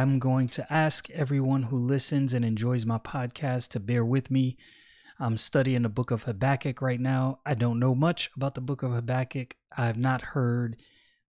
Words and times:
I'm 0.00 0.18
going 0.18 0.48
to 0.48 0.72
ask 0.72 1.10
everyone 1.10 1.64
who 1.64 1.76
listens 1.76 2.32
and 2.32 2.42
enjoys 2.42 2.86
my 2.86 2.96
podcast 2.96 3.68
to 3.72 3.80
bear 3.80 4.02
with 4.02 4.30
me. 4.30 4.56
I'm 5.18 5.36
studying 5.36 5.82
the 5.82 5.90
book 5.90 6.10
of 6.10 6.22
Habakkuk 6.22 6.80
right 6.80 6.98
now. 6.98 7.40
I 7.44 7.52
don't 7.52 7.78
know 7.78 7.94
much 7.94 8.30
about 8.34 8.54
the 8.54 8.62
book 8.62 8.82
of 8.82 8.92
Habakkuk. 8.92 9.56
I've 9.76 9.98
not 9.98 10.22
heard 10.22 10.78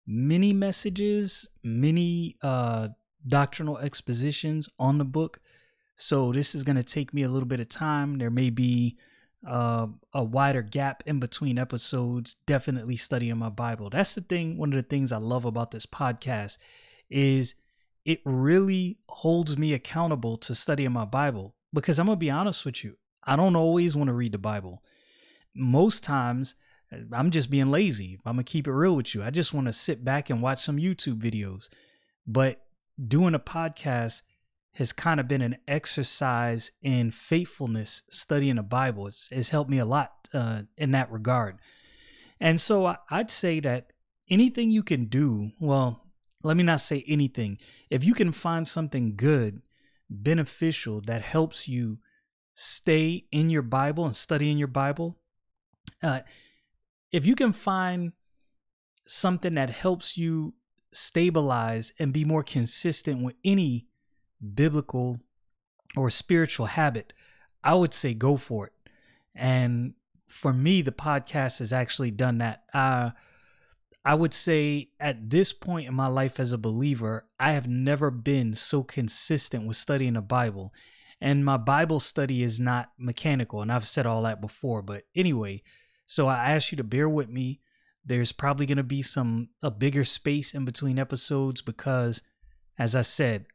many 0.08 0.54
messages, 0.54 1.50
many 1.66 2.38
uh, 2.42 2.88
doctrinal 3.28 3.78
expositions 3.78 4.70
on 4.80 5.00
the 5.00 5.04
book. 5.04 5.42
So 5.98 6.32
this 6.32 6.56
is 6.56 6.64
going 6.64 6.78
to 6.78 6.84
take 6.84 7.14
me 7.14 7.24
a 7.24 7.30
little 7.30 7.50
bit 7.50 7.60
of 7.60 7.68
time. 7.68 8.20
There 8.20 8.32
may 8.32 8.52
be 8.52 8.98
uh, 9.46 9.88
a 10.14 10.24
wider 10.24 10.62
gap 10.62 11.04
in 11.06 11.20
between 11.20 11.60
episodes. 11.60 12.38
Definitely 12.46 12.96
studying 12.96 13.38
my 13.38 13.50
Bible. 13.50 13.90
That's 13.90 14.14
the 14.14 14.22
thing. 14.22 14.58
One 14.58 14.72
of 14.72 14.78
the 14.78 14.90
things 14.90 15.12
I 15.12 15.18
love 15.18 15.44
about 15.44 15.72
this 15.72 15.86
podcast 15.86 16.58
is 17.10 17.54
it 18.06 18.20
really 18.26 19.00
holds 19.10 19.58
me 19.58 19.74
accountable 19.74 20.38
to 20.38 20.56
studying 20.56 20.92
my 20.92 21.06
Bible 21.06 21.56
because 21.74 22.00
I'm 22.00 22.08
going 22.08 22.18
to 22.18 22.20
be 22.20 22.32
honest 22.32 22.66
with 22.66 22.84
you. 22.84 22.98
I 23.24 23.36
don't 23.36 23.56
always 23.56 23.96
want 23.96 24.08
to 24.08 24.14
read 24.14 24.32
the 24.32 24.40
Bible. 24.40 24.82
Most 25.56 26.04
times, 26.04 26.56
uh, 26.92 26.98
I'm 27.14 27.32
just 27.32 27.50
being 27.50 27.70
lazy. 27.70 28.20
I'm 28.26 28.36
going 28.36 28.46
to 28.46 28.52
keep 28.52 28.68
it 28.68 28.74
real 28.74 28.96
with 28.96 29.14
you. 29.14 29.24
I 29.24 29.30
just 29.30 29.54
want 29.54 29.68
to 29.68 29.74
sit 29.74 30.04
back 30.04 30.30
and 30.30 30.42
watch 30.42 30.64
some 30.64 30.78
YouTube 30.78 31.20
videos. 31.20 31.70
But 32.26 32.62
doing 33.08 33.36
a 33.36 33.40
podcast 33.40 34.24
has 34.76 34.94
kind 34.94 35.20
of 35.20 35.28
been 35.28 35.42
an 35.42 35.58
exercise 35.68 36.72
in 36.82 37.12
faithfulness, 37.12 38.04
studying 38.10 38.56
the 38.56 38.64
Bible. 38.64 39.08
It's, 39.08 39.30
it's 39.32 39.50
helped 39.50 39.70
me 39.70 39.80
a 39.80 39.86
lot 39.86 40.30
uh, 40.34 40.64
in 40.78 40.92
that 40.92 41.12
regard. 41.12 41.60
And 42.40 42.60
so 42.60 42.86
I, 42.86 42.98
I'd 43.10 43.30
say 43.30 43.60
that 43.60 43.92
anything 44.30 44.72
you 44.72 44.82
can 44.82 45.06
do, 45.06 45.52
well, 45.60 46.01
let 46.44 46.58
me 46.58 46.64
not 46.64 46.82
say 46.82 47.04
anything. 47.08 47.58
If 47.90 48.04
you 48.04 48.14
can 48.14 48.32
find 48.32 48.68
something 48.68 49.16
good, 49.16 49.62
beneficial 50.10 51.02
that 51.02 51.22
helps 51.22 51.68
you 51.68 52.00
stay 52.54 53.26
in 53.32 53.50
your 53.50 53.62
Bible 53.62 54.06
and 54.06 54.16
study 54.16 54.52
in 54.52 54.58
your 54.58 54.68
Bible, 54.68 55.18
uh, 56.04 56.22
if 57.12 57.26
you 57.26 57.36
can 57.36 57.54
find 57.54 58.14
something 59.06 59.56
that 59.56 59.70
helps 59.70 60.18
you 60.18 60.54
stabilize 60.94 61.94
and 62.00 62.14
be 62.14 62.26
more 62.26 62.44
consistent 62.44 63.22
with 63.22 63.36
any 63.44 63.88
biblical 64.54 65.20
or 65.96 66.10
spiritual 66.10 66.68
habit, 66.68 67.14
I 67.64 67.76
would 67.76 67.94
say 67.94 68.14
go 68.14 68.38
for 68.38 68.68
it. 68.68 68.74
And 69.36 69.94
for 70.28 70.54
me, 70.54 70.82
the 70.82 70.92
podcast 70.92 71.60
has 71.60 71.74
actually 71.74 72.12
done 72.12 72.40
that. 72.40 72.64
Uh, 72.74 73.12
I 74.04 74.16
would 74.16 74.34
say 74.34 74.90
at 75.00 75.30
this 75.30 75.54
point 75.54 75.88
in 75.88 75.94
my 75.94 76.08
life 76.08 76.40
as 76.40 76.52
a 76.52 76.58
believer, 76.58 77.28
I 77.40 77.52
have 77.52 77.68
never 77.68 78.10
been 78.10 78.56
so 78.56 78.84
consistent 78.84 79.68
with 79.68 79.78
studying 79.78 80.14
the 80.14 80.22
Bible. 80.22 80.74
And 81.20 81.46
my 81.46 81.58
Bible 81.58 82.00
study 82.00 82.42
is 82.42 82.60
not 82.60 82.90
mechanical, 82.98 83.62
and 83.62 83.72
I've 83.72 83.88
said 83.88 84.08
all 84.08 84.24
that 84.24 84.42
before. 84.42 84.82
But 84.82 85.04
anyway, 85.16 85.62
so 86.08 86.28
I 86.28 86.50
ask 86.50 86.72
you 86.72 86.78
to 86.78 86.84
bear 86.84 87.08
with 87.08 87.30
me. 87.30 87.62
There's 88.04 88.32
probably 88.32 88.66
going 88.66 88.78
to 88.78 88.84
be 88.84 89.04
some 89.04 89.50
a 89.62 89.70
bigger 89.70 90.04
space 90.04 90.56
in 90.56 90.66
between 90.66 90.98
episodes 90.98 91.62
because, 91.62 92.24
as 92.80 92.96
I 92.96 93.04
said, 93.04 93.46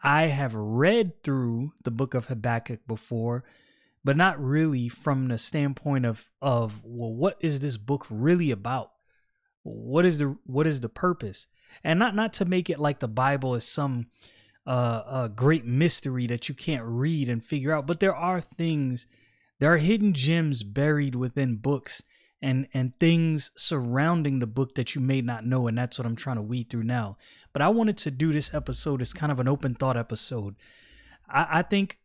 I 0.00 0.26
have 0.26 0.54
read 0.54 1.24
through 1.24 1.72
the 1.82 1.90
book 1.90 2.14
of 2.14 2.26
Habakkuk 2.26 2.86
before, 2.86 3.42
but 4.04 4.16
not 4.16 4.40
really 4.40 4.88
from 4.88 5.26
the 5.26 5.38
standpoint 5.38 6.06
of 6.06 6.30
of 6.40 6.84
well, 6.84 7.12
what 7.12 7.36
is 7.40 7.58
this 7.58 7.76
book 7.76 8.06
really 8.08 8.52
about? 8.52 8.92
What 9.68 10.04
is 10.04 10.18
the 10.18 10.36
what 10.44 10.66
is 10.66 10.80
the 10.80 10.88
purpose? 10.88 11.46
And 11.84 11.98
not 11.98 12.14
not 12.14 12.32
to 12.34 12.44
make 12.44 12.70
it 12.70 12.78
like 12.78 13.00
the 13.00 13.08
bible 13.08 13.54
is 13.54 13.64
some 13.64 14.06
uh, 14.66 14.70
uh 15.06 15.28
great 15.28 15.64
mystery 15.64 16.26
that 16.26 16.48
you 16.48 16.54
can't 16.54 16.84
read 16.84 17.28
and 17.28 17.42
figure 17.44 17.72
out 17.72 17.86
but 17.86 18.00
there 18.00 18.14
are 18.14 18.40
things 18.40 19.06
there 19.60 19.72
are 19.72 19.78
hidden 19.78 20.12
gems 20.12 20.62
buried 20.62 21.14
within 21.14 21.56
books 21.56 22.02
and 22.42 22.68
and 22.74 22.98
things 22.98 23.50
surrounding 23.56 24.38
the 24.38 24.46
book 24.46 24.74
that 24.74 24.94
you 24.94 25.00
may 25.00 25.20
not 25.20 25.46
know 25.46 25.66
and 25.66 25.78
that's 25.78 25.98
what 25.98 26.06
i'm 26.06 26.16
trying 26.16 26.36
to 26.36 26.42
weed 26.42 26.68
through 26.70 26.82
now. 26.84 27.16
But 27.52 27.62
i 27.62 27.68
wanted 27.68 27.98
to 27.98 28.10
do 28.10 28.32
this 28.32 28.52
episode 28.52 29.00
as 29.00 29.12
kind 29.12 29.32
of 29.32 29.40
an 29.40 29.48
open 29.48 29.74
thought 29.74 29.96
episode. 29.96 30.56
I, 31.28 31.46
I 31.58 31.62
think 31.62 31.98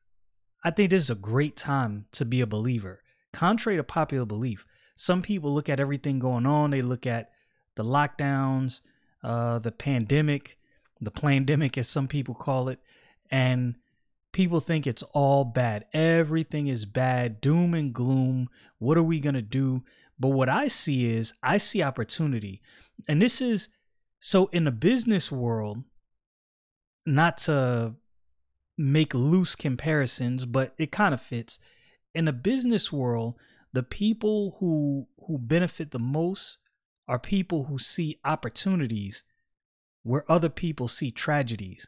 i 0.64 0.72
think 0.72 0.90
this 0.90 1.04
is 1.04 1.10
a 1.10 1.16
great 1.16 1.56
time 1.56 2.06
to 2.14 2.26
be 2.26 2.42
a 2.42 2.48
believer. 2.48 3.02
Contrary 3.34 3.78
to 3.78 3.84
popular 3.84 4.26
belief 4.26 4.66
some 4.96 5.22
people 5.22 5.54
look 5.54 5.70
at 5.70 5.80
everything 5.80 6.20
going 6.20 6.46
on. 6.46 6.72
They 6.72 6.82
look 6.82 7.06
at 7.06 7.32
the 7.76 7.84
lockdowns, 7.84 8.82
uh, 9.24 9.60
the 9.60 9.72
pandemic, 9.72 10.58
the 11.02 11.12
pandemic, 11.12 11.78
as 11.78 11.88
some 11.88 12.08
people 12.08 12.36
call 12.36 12.70
it, 12.70 12.80
and 13.32 13.76
people 14.32 14.60
think 14.60 14.86
it's 14.86 15.04
all 15.14 15.46
bad. 15.46 15.86
Everything 15.94 16.68
is 16.68 16.86
bad, 16.86 17.42
doom 17.42 17.74
and 17.74 17.94
gloom. 17.94 18.50
What 18.80 18.98
are 18.98 19.04
we 19.04 19.20
going 19.20 19.36
to 19.36 19.42
do? 19.42 19.84
But 20.20 20.30
what 20.30 20.50
I 20.50 20.68
see 20.68 21.12
is 21.12 21.34
I 21.42 21.58
see 21.58 21.82
opportunity. 21.82 22.62
And 23.08 23.22
this 23.22 23.42
is 23.42 23.70
so 24.20 24.48
in 24.48 24.66
the 24.66 24.72
business 24.72 25.32
world, 25.32 25.84
not 27.06 27.38
to 27.40 27.96
make 28.78 29.14
loose 29.14 29.56
comparisons, 29.56 30.46
but 30.46 30.74
it 30.78 30.92
kind 30.92 31.14
of 31.14 31.22
fits. 31.22 31.60
In 32.14 32.26
the 32.26 32.34
business 32.34 32.92
world, 32.92 33.36
the 33.74 33.84
people 33.84 34.58
who 34.60 35.08
who 35.28 35.38
benefit 35.38 35.92
the 35.92 36.00
most 36.00 36.60
are 37.08 37.20
people 37.20 37.66
who 37.66 37.78
see 37.78 38.20
opportunities 38.24 39.24
where 40.04 40.30
other 40.32 40.50
people 40.50 40.88
see 40.88 41.12
tragedies. 41.12 41.88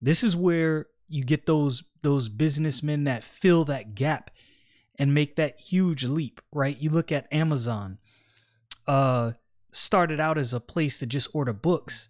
This 0.00 0.22
is 0.22 0.36
where 0.36 0.86
you 1.08 1.24
get 1.24 1.46
those 1.46 1.82
those 2.02 2.28
businessmen 2.28 3.04
that 3.04 3.24
fill 3.24 3.64
that 3.64 3.94
gap 3.94 4.30
and 4.98 5.14
make 5.14 5.36
that 5.36 5.58
huge 5.58 6.04
leap, 6.04 6.40
right? 6.52 6.78
You 6.78 6.90
look 6.90 7.10
at 7.10 7.32
Amazon. 7.32 7.98
Uh 8.86 9.32
started 9.74 10.20
out 10.20 10.38
as 10.38 10.54
a 10.54 10.60
place 10.60 10.98
to 10.98 11.06
just 11.06 11.28
order 11.34 11.52
books. 11.52 12.08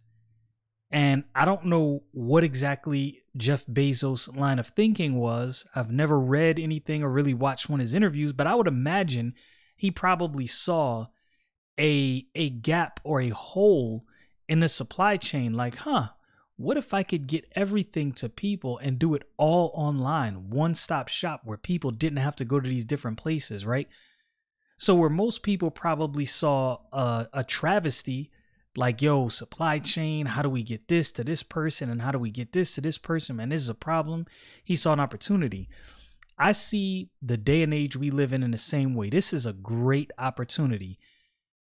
And 0.91 1.25
I 1.35 1.45
don't 1.45 1.65
know 1.65 2.05
what 2.13 2.45
exactly 2.45 3.23
Jeff 3.37 3.67
Bezos' 3.67 4.37
line 4.37 4.59
of 4.59 4.69
thinking 4.69 5.17
was. 5.17 5.67
I've 5.75 5.91
never 5.91 6.21
read 6.21 6.59
anything 6.59 7.03
or 7.03 7.11
really 7.11 7.35
watched 7.35 7.69
one 7.69 7.81
of 7.81 7.85
his 7.85 7.95
interviews, 7.95 8.33
but 8.33 8.47
I 8.47 8.55
would 8.55 8.69
imagine 8.69 9.35
he 9.77 9.91
probably 9.91 10.47
saw 10.47 11.07
a 11.79 12.27
a 12.35 12.51
gap 12.51 13.01
or 13.05 13.21
a 13.21 13.31
hole 13.31 14.05
in 14.49 14.61
the 14.61 14.69
supply 14.69 15.17
chain. 15.17 15.55
Like 15.55 15.77
huh 15.79 16.09
what 16.57 16.77
if 16.77 16.95
i 16.95 17.03
could 17.03 17.27
get 17.27 17.51
everything 17.57 18.13
to 18.13 18.29
people 18.29 18.79
and 18.79 18.99
do 18.99 19.15
it 19.15 19.29
all 19.37 19.73
online 19.75 20.51
one 20.51 20.75
stop 20.75 21.09
shop 21.09 21.41
where 21.45 21.59
people 21.59 21.91
didn't 21.91 22.19
have 22.19 22.37
to 22.37 22.45
go 22.45 22.61
to 22.61 22.69
these 22.69 22.85
different 22.85 23.19
places 23.19 23.67
right? 23.67 23.89
So 24.77 24.97
where 24.97 25.11
most 25.11 25.45
people 25.45 25.71
probably 25.71 26.27
saw 26.27 26.79
a, 26.93 27.29
a 27.33 27.45
travesty 27.45 28.31
like 28.77 29.01
yo 29.01 29.29
supply 29.29 29.79
chain 29.79 30.27
how 30.27 30.43
do 30.43 30.49
we 30.49 30.63
get 30.63 30.89
this 30.89 31.13
to 31.13 31.25
this 31.25 31.43
person 31.43 31.91
and 31.91 32.03
how 32.03 32.11
do 32.11 32.19
we 32.19 32.31
get 32.31 32.53
this 32.53 32.75
to 32.75 32.81
this 32.81 32.99
person? 32.99 33.37
Man 33.37 33.49
this 33.49 33.63
is 33.63 33.69
a 33.69 33.75
problem. 33.75 34.27
He 34.65 34.77
saw 34.77 34.93
an 34.93 35.01
opportunity. 35.01 35.69
I 36.37 36.53
see 36.53 37.11
the 37.23 37.37
day 37.37 37.63
and 37.63 37.73
age 37.73 37.97
we 37.97 38.11
live 38.11 38.33
in 38.33 38.43
in 38.43 38.51
the 38.51 38.59
same 38.59 38.95
way. 38.95 39.09
This 39.09 39.33
is 39.33 39.47
a 39.47 39.53
great 39.53 40.13
opportunity 40.19 40.99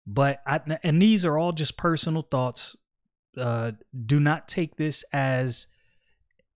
but 0.06 0.40
I, 0.46 0.60
and 0.82 1.02
these 1.02 1.24
are 1.24 1.36
all 1.36 1.52
just 1.52 1.76
personal 1.76 2.22
thoughts. 2.22 2.76
Uh, 3.36 3.72
do 4.06 4.20
not 4.20 4.48
take 4.48 4.76
this 4.76 5.04
as 5.12 5.66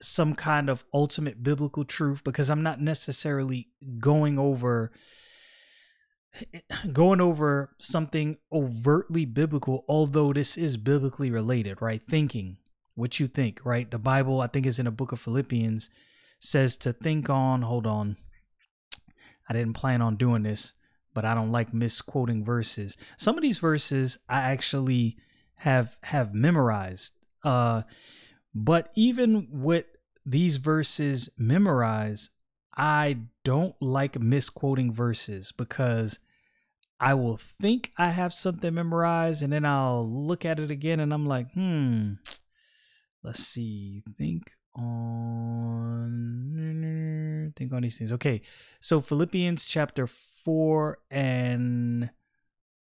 some 0.01 0.35
kind 0.35 0.71
of 0.71 0.85
ultimate 0.95 1.43
biblical 1.43 1.85
truth 1.85 2.25
because 2.25 2.49
I'm 2.49 2.63
not 2.63 2.81
necessarily 2.81 3.69
going 3.99 4.39
over 4.39 4.93
going 6.93 7.21
over 7.21 7.75
something 7.79 8.39
overtly 8.53 9.25
biblical 9.25 9.85
although 9.89 10.33
this 10.33 10.57
is 10.57 10.77
biblically 10.77 11.31
related 11.31 11.83
right? 11.83 12.03
Thinking 12.03 12.57
what 12.95 13.21
you 13.21 13.27
think 13.27 13.61
right? 13.65 13.91
The 13.91 13.99
bible 13.99 14.41
i 14.41 14.47
think 14.47 14.65
is 14.65 14.79
in 14.79 14.87
the 14.87 14.91
book 14.91 15.13
of 15.13 15.21
philippians 15.21 15.91
says 16.39 16.77
to 16.79 16.93
think 16.93 17.29
on 17.29 17.63
hold 17.63 17.87
on 17.87 18.17
i 19.49 19.53
didn't 19.53 19.75
plan 19.75 20.01
on 20.01 20.17
doing 20.17 20.45
this 20.45 20.73
but 21.15 21.25
I 21.25 21.35
don't 21.35 21.53
like 21.53 21.75
misquoting 21.75 22.45
verses. 22.45 22.97
Some 23.17 23.37
of 23.37 23.43
these 23.43 23.59
verses 23.59 24.19
I 24.29 24.39
actually 24.41 25.17
have 25.57 25.99
have 26.05 26.35
memorized. 26.35 27.13
Uh, 27.45 27.83
but 28.55 28.91
even 28.95 29.49
with 29.51 29.87
these 30.25 30.57
verses 30.57 31.29
memorized, 31.37 32.31
I 32.77 33.19
don't 33.45 33.75
like 33.81 34.21
misquoting 34.21 34.93
verses 34.93 35.53
because 35.53 36.19
I 36.99 37.15
will 37.15 37.37
think 37.37 37.93
I 37.97 38.09
have 38.09 38.35
something 38.35 38.75
memorized 38.75 39.43
and 39.43 39.53
then 39.53 39.65
I'll 39.65 40.09
look 40.09 40.45
at 40.45 40.61
it 40.61 40.71
again 40.71 41.01
and 41.01 41.15
I'm 41.15 41.27
like, 41.27 41.51
hmm, 41.53 42.13
let's 43.23 43.43
see, 43.45 44.03
think 44.19 44.53
on, 44.75 46.03
think 47.57 47.73
on 47.73 47.83
these 47.83 47.97
things. 47.99 48.13
Okay, 48.13 48.43
so 48.81 49.01
Philippians 49.01 49.65
chapter 49.65 50.07
4 50.51 50.99
and 51.13 52.11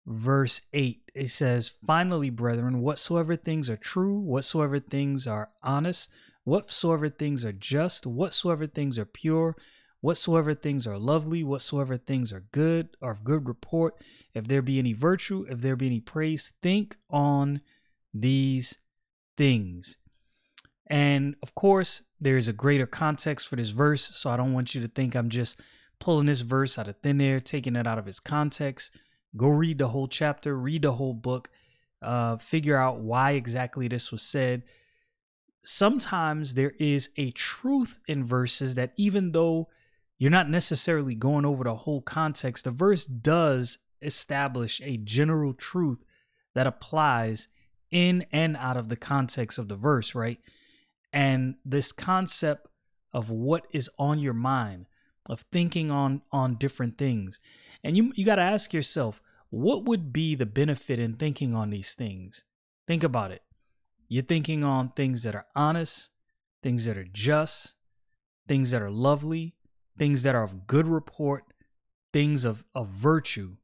verse 0.08 0.62
8, 0.74 1.12
it 1.14 1.30
says, 1.30 1.70
Finally, 1.86 2.32
brethren, 2.32 2.82
whatsoever 2.82 3.36
things 3.36 3.70
are 3.70 3.78
true, 3.78 4.18
whatsoever 4.18 4.80
things 4.80 5.28
are 5.28 5.50
honest, 5.62 6.10
whatsoever 6.44 7.08
things 7.08 7.46
are 7.46 7.52
just, 7.52 8.08
whatsoever 8.08 8.66
things 8.66 8.98
are 8.98 9.06
pure, 9.06 9.56
whatsoever 10.00 10.56
things 10.56 10.88
are 10.88 10.98
lovely, 10.98 11.44
whatsoever 11.44 11.98
things 11.98 12.34
are 12.34 12.46
good, 12.52 12.98
are 13.00 13.12
of 13.12 13.24
good 13.24 13.48
report, 13.48 13.94
if 14.34 14.48
there 14.48 14.64
be 14.64 14.80
any 14.80 14.94
virtue, 14.94 15.46
if 15.48 15.62
there 15.62 15.76
be 15.76 15.86
any 15.86 16.00
praise, 16.00 16.54
think 16.64 16.98
on 17.12 17.62
these 18.12 18.80
things. 19.38 19.98
And 20.88 21.36
of 21.44 21.54
course, 21.54 22.02
there 22.20 22.38
is 22.38 22.48
a 22.48 22.54
greater 22.54 22.88
context 22.88 23.48
for 23.48 23.56
this 23.56 23.70
verse, 23.70 24.18
so 24.18 24.32
I 24.32 24.38
don't 24.38 24.54
want 24.54 24.74
you 24.74 24.82
to 24.82 24.88
think 24.88 25.14
I'm 25.14 25.30
just 25.30 25.60
pulling 26.02 26.26
this 26.26 26.42
verse 26.42 26.78
out 26.78 26.90
of 26.90 26.98
thin 26.98 27.22
air, 27.22 27.40
taking 27.40 27.78
it 27.78 27.88
out 27.88 27.98
of 27.98 28.08
its 28.08 28.20
context. 28.20 28.92
Go 29.38 29.48
read 29.48 29.78
the 29.78 29.88
whole 29.88 30.10
chapter, 30.10 30.58
read 30.58 30.82
the 30.82 30.92
whole 30.94 31.14
book, 31.14 31.50
uh, 32.02 32.36
figure 32.38 32.76
out 32.76 33.00
why 33.00 33.32
exactly 33.32 33.88
this 33.88 34.12
was 34.12 34.22
said. 34.22 34.64
Sometimes 35.64 36.56
there 36.56 36.74
is 36.80 37.10
a 37.16 37.32
truth 37.32 38.00
in 38.08 38.26
verses 38.26 38.76
that, 38.76 38.92
even 38.98 39.32
though 39.32 39.70
you're 40.22 40.30
not 40.30 40.52
necessarily 40.52 41.16
going 41.16 41.46
over 41.46 41.64
the 41.64 41.74
whole 41.74 42.00
context. 42.00 42.66
The 42.66 42.70
verse 42.70 43.08
does 43.08 43.80
establish 44.04 44.80
a 44.84 44.98
general 44.98 45.52
truth 45.52 45.98
that 46.54 46.68
applies 46.68 47.48
in 47.90 48.28
and 48.32 48.56
out 48.56 48.78
of 48.78 48.88
the 48.88 48.96
context 48.96 49.58
of 49.58 49.68
the 49.68 49.76
verse, 49.76 50.14
right? 50.14 50.38
And 51.12 51.56
this 51.66 51.92
concept 51.92 52.68
of 53.12 53.32
what 53.32 53.66
is 53.72 53.90
on 53.98 54.20
your 54.20 54.36
mind, 54.36 54.86
of 55.30 55.42
thinking 55.52 55.92
on 55.92 56.22
on 56.32 56.56
different 56.56 56.98
things. 56.98 57.40
And 57.84 57.96
you 57.98 58.12
you 58.16 58.26
got 58.26 58.36
to 58.36 58.42
ask 58.42 58.74
yourself, 58.74 59.22
what 59.50 59.86
would 59.86 60.14
be 60.14 60.36
the 60.36 60.46
benefit 60.46 61.00
in 61.00 61.16
thinking 61.16 61.54
on 61.54 61.70
these 61.70 61.94
things? 61.94 62.46
Think 62.88 63.04
about 63.04 63.32
it. 63.32 63.44
You're 64.08 64.24
thinking 64.24 64.64
on 64.64 64.90
things 64.90 65.24
that 65.24 65.36
are 65.36 65.46
honest, 65.56 66.10
things 66.62 66.86
that 66.86 66.98
are 66.98 67.08
just, 67.12 67.76
things 68.48 68.72
that 68.72 68.82
are 68.82 68.92
lovely, 68.92 69.56
things 69.98 70.24
that 70.24 70.36
are 70.36 70.44
of 70.44 70.68
good 70.68 70.88
report, 70.88 71.46
things 72.12 72.44
of, 72.44 72.66
of 72.76 72.88
virtue, 72.88 73.56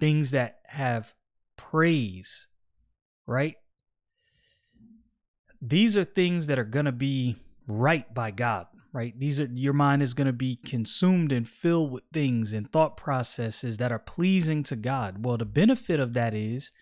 things 0.00 0.32
that 0.32 0.58
have 0.66 1.14
praise, 1.56 2.48
right? 3.26 3.56
These 5.62 5.96
are 5.96 6.04
things 6.04 6.46
that 6.46 6.58
are 6.58 6.64
going 6.64 6.86
to 6.86 6.92
be 6.92 7.36
right 7.66 8.12
by 8.12 8.30
God, 8.30 8.66
right? 8.92 9.18
These 9.18 9.40
are 9.40 9.48
your 9.52 9.72
mind 9.72 10.02
is 10.02 10.14
going 10.14 10.26
to 10.26 10.32
be 10.32 10.56
consumed 10.56 11.32
and 11.32 11.48
filled 11.48 11.92
with 11.92 12.04
things 12.12 12.52
and 12.52 12.70
thought 12.70 12.96
processes 12.96 13.76
that 13.78 13.92
are 13.92 13.98
pleasing 13.98 14.62
to 14.64 14.76
God. 14.76 15.24
Well, 15.24 15.36
the 15.36 15.44
benefit 15.44 16.00
of 16.00 16.12
that 16.14 16.34
is 16.34 16.72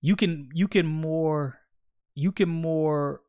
you 0.00 0.16
can 0.16 0.48
you 0.54 0.68
can 0.68 0.86
more 0.86 1.58
you 2.14 2.32
can 2.32 2.48
more 2.48 3.20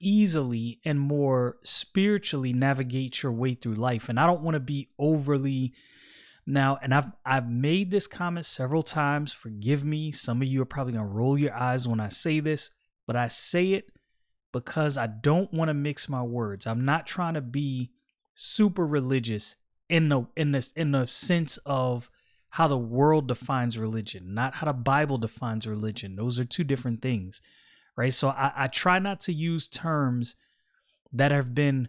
easily 0.00 0.80
and 0.84 0.98
more 0.98 1.58
spiritually 1.62 2.52
navigate 2.52 3.22
your 3.22 3.32
way 3.32 3.54
through 3.54 3.74
life. 3.74 4.08
And 4.08 4.18
I 4.18 4.26
don't 4.26 4.42
want 4.42 4.54
to 4.54 4.60
be 4.60 4.88
overly 4.98 5.74
now, 6.46 6.78
and 6.82 6.94
I've 6.94 7.12
I've 7.24 7.48
made 7.48 7.90
this 7.90 8.06
comment 8.06 8.46
several 8.46 8.82
times. 8.82 9.32
Forgive 9.32 9.84
me. 9.84 10.10
Some 10.10 10.42
of 10.42 10.48
you 10.48 10.62
are 10.62 10.66
probably 10.66 10.94
gonna 10.94 11.06
roll 11.06 11.38
your 11.38 11.54
eyes 11.54 11.86
when 11.86 12.00
I 12.00 12.08
say 12.08 12.40
this, 12.40 12.70
but 13.06 13.14
I 13.14 13.28
say 13.28 13.72
it 13.72 13.90
because 14.52 14.96
I 14.96 15.06
don't 15.06 15.52
want 15.52 15.68
to 15.68 15.74
mix 15.74 16.08
my 16.08 16.22
words. 16.22 16.66
I'm 16.66 16.84
not 16.84 17.06
trying 17.06 17.34
to 17.34 17.40
be 17.40 17.90
super 18.34 18.86
religious 18.86 19.56
in 19.88 20.08
the 20.08 20.26
in 20.36 20.52
this 20.52 20.72
in 20.72 20.92
the 20.92 21.06
sense 21.06 21.58
of 21.66 22.10
how 22.50 22.66
the 22.66 22.78
world 22.78 23.28
defines 23.28 23.78
religion, 23.78 24.34
not 24.34 24.54
how 24.54 24.66
the 24.66 24.72
Bible 24.72 25.18
defines 25.18 25.66
religion. 25.66 26.16
Those 26.16 26.40
are 26.40 26.44
two 26.44 26.64
different 26.64 27.00
things 27.00 27.40
right? 28.00 28.14
So 28.14 28.28
I, 28.30 28.52
I 28.56 28.66
try 28.68 28.98
not 28.98 29.20
to 29.22 29.32
use 29.32 29.68
terms 29.68 30.34
that 31.12 31.32
have 31.32 31.54
been 31.54 31.88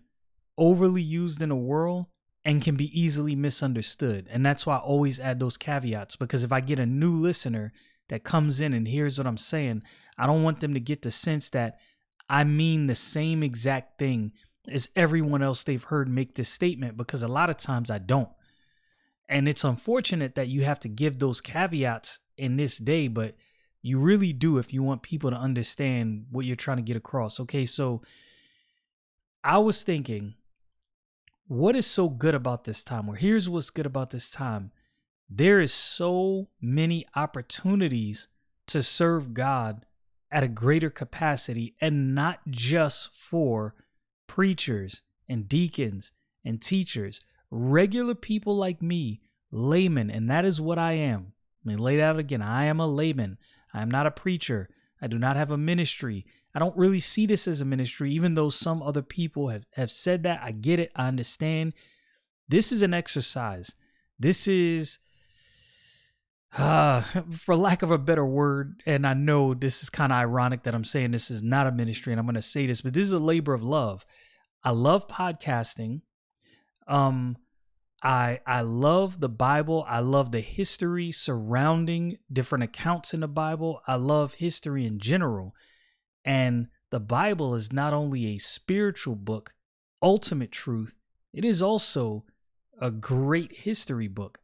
overly 0.58 1.02
used 1.02 1.42
in 1.42 1.48
the 1.48 1.56
world 1.56 2.08
and 2.44 2.62
can 2.62 2.75
be 2.75 3.00
easily 3.00 3.34
misunderstood. 3.34 4.28
And 4.30 4.46
that's 4.46 4.66
why 4.66 4.75
I 4.75 4.80
always 4.80 5.22
add 5.22 5.40
those 5.40 5.56
caveats 5.56 6.18
because 6.18 6.44
if 6.44 6.52
I 6.52 6.60
get 6.60 6.80
a 6.80 6.86
new 6.86 7.13
listener 7.13 7.72
that 8.10 8.25
comes 8.25 8.60
in 8.60 8.74
and 8.74 8.90
hears 8.90 9.18
what 9.18 9.25
I'm 9.25 9.38
saying, 9.38 9.84
I 10.18 10.28
don't 10.28 10.44
want 10.44 10.60
them 10.60 10.74
to 10.74 10.81
get 10.81 11.04
the 11.04 11.12
sense 11.12 11.50
that 11.52 11.80
I 12.31 12.45
mean 12.45 12.88
the 12.88 12.95
same 12.95 13.44
exact 13.44 14.00
thing 14.00 14.31
as 14.66 14.88
everyone 14.95 15.44
else 15.44 15.63
they've 15.63 15.83
heard 15.83 16.07
make 16.07 16.36
this 16.36 16.48
statement 16.48 16.95
because 16.95 17.22
a 17.22 17.28
lot 17.28 17.50
of 17.50 17.57
times 17.57 17.92
I 17.92 17.98
don't. 17.98 18.30
And 19.28 19.50
it's 19.50 19.66
unfortunate 19.66 20.36
that 20.36 20.48
you 20.48 20.63
have 20.63 20.80
to 20.80 20.88
give 20.88 21.19
those 21.19 21.42
caveats 21.42 22.22
in 22.38 22.56
this 22.56 22.78
day, 22.78 23.10
but 23.10 23.36
you 23.81 24.00
really 24.00 24.31
do 24.31 24.60
if 24.60 24.74
you 24.74 24.81
want 24.81 25.01
people 25.01 25.30
to 25.30 25.36
understand 25.36 26.28
what 26.31 26.45
you're 26.45 26.56
trying 26.56 26.78
to 26.78 26.83
get 26.83 26.95
across. 26.95 27.38
Okay, 27.42 27.66
so 27.66 28.01
I 29.44 29.57
was 29.57 29.84
thinking, 29.84 30.36
what 31.48 31.75
is 31.75 31.86
so 31.86 32.07
good 32.07 32.36
about 32.36 32.63
this 32.63 32.81
time? 32.81 33.10
Or 33.10 33.16
here's 33.16 33.50
what's 33.50 33.72
good 33.72 33.86
about 33.86 34.12
this 34.12 34.30
time. 34.30 34.72
There 35.30 35.60
is 35.60 35.74
so 35.74 36.48
many 36.62 37.06
opportunities 37.13 38.30
to 38.68 38.81
serve 38.81 39.34
God 39.34 39.86
at 40.31 40.44
a 40.44 40.48
greater 40.48 40.89
capacity 40.89 41.75
and 41.81 42.16
not 42.16 42.39
just 42.50 43.13
for 43.13 43.75
preachers 44.28 45.01
and 45.28 45.50
deacons 45.50 46.12
and 46.45 46.62
teachers, 46.62 47.22
regular 47.50 48.16
people 48.16 48.56
like 48.56 48.81
me, 48.81 49.22
laymen, 49.51 50.10
and 50.10 50.30
that 50.30 50.45
is 50.45 50.62
what 50.62 50.80
I 50.80 50.94
am. 50.94 51.33
Let 51.66 51.75
me 51.75 51.83
lay 51.83 51.98
that 51.98 52.04
out 52.04 52.19
again. 52.19 52.42
I 52.42 52.66
am 52.66 52.80
a 52.80 52.88
layman. 52.88 53.38
I 53.74 53.81
am 53.81 53.92
not 53.92 54.07
a 54.07 54.12
preacher. 54.12 54.70
I 55.01 55.08
do 55.08 55.20
not 55.20 55.36
have 55.36 55.51
a 55.51 55.58
ministry. 55.58 56.25
I 56.53 56.60
don't 56.60 56.77
really 56.77 57.00
see 57.00 57.25
this 57.25 57.48
as 57.48 57.62
a 57.62 57.65
ministry, 57.65 58.12
even 58.13 58.34
though 58.34 58.50
some 58.50 58.82
other 58.82 59.01
people 59.01 59.50
have, 59.50 59.65
have 59.74 59.91
said 59.91 60.24
that. 60.24 60.41
I 60.41 60.51
get 60.51 60.79
it. 60.79 60.91
I 60.96 61.08
understand. 61.08 61.74
This 62.48 62.72
is 62.72 62.82
an 62.82 62.94
exercise. 62.94 63.75
This 64.20 64.48
is, 64.48 65.00
uh, 66.58 67.01
for 67.31 67.55
lack 67.55 67.81
of 67.81 67.91
a 67.91 67.98
better 67.98 68.25
word, 68.25 68.81
and 68.86 69.05
I 69.05 69.13
know 69.13 69.53
this 69.53 69.84
is 69.84 69.89
kind 69.89 70.12
of 70.12 70.17
ironic 70.17 70.63
that 70.63 70.75
I'm 70.75 70.84
saying 70.84 71.12
this 71.12 71.31
is 71.31 71.41
not 71.41 71.67
a 71.67 71.72
ministry, 71.72 72.13
and 72.13 72.20
I'm 72.20 72.25
going 72.25 72.36
to 72.36 72.41
say 72.41 72.65
this, 72.65 72.81
but 72.81 72.93
this 72.93 73.05
is 73.05 73.13
a 73.13 73.20
labor 73.20 73.53
of 73.53 73.63
love. 73.63 74.05
I 74.63 74.72
love 74.72 75.08
podcasting. 75.08 76.01
Um, 76.88 77.38
I 78.03 78.39
I 78.46 78.62
love 78.62 79.20
the 79.20 79.29
Bible. 79.29 79.86
I 79.88 80.00
love 80.00 80.31
the 80.31 80.41
history 80.41 81.12
surrounding 81.12 82.17
different 82.31 82.63
accounts 82.63 83.13
in 83.13 83.20
the 83.20 83.27
Bible. 83.27 83.81
I 83.88 83.96
love 83.96 84.36
history 84.36 84.86
in 84.86 85.00
general. 85.00 85.53
And 86.25 86.67
the 86.89 87.00
Bible 87.00 87.55
is 87.55 87.72
not 87.72 87.93
only 87.93 88.27
a 88.27 88.38
spiritual 88.38 89.15
book, 89.15 89.53
ultimate 90.01 90.51
truth, 90.51 90.96
it 91.34 91.46
is 91.46 91.62
also 91.62 92.25
a 92.79 92.91
great 92.91 93.51
history 93.51 94.08
book. 94.08 94.39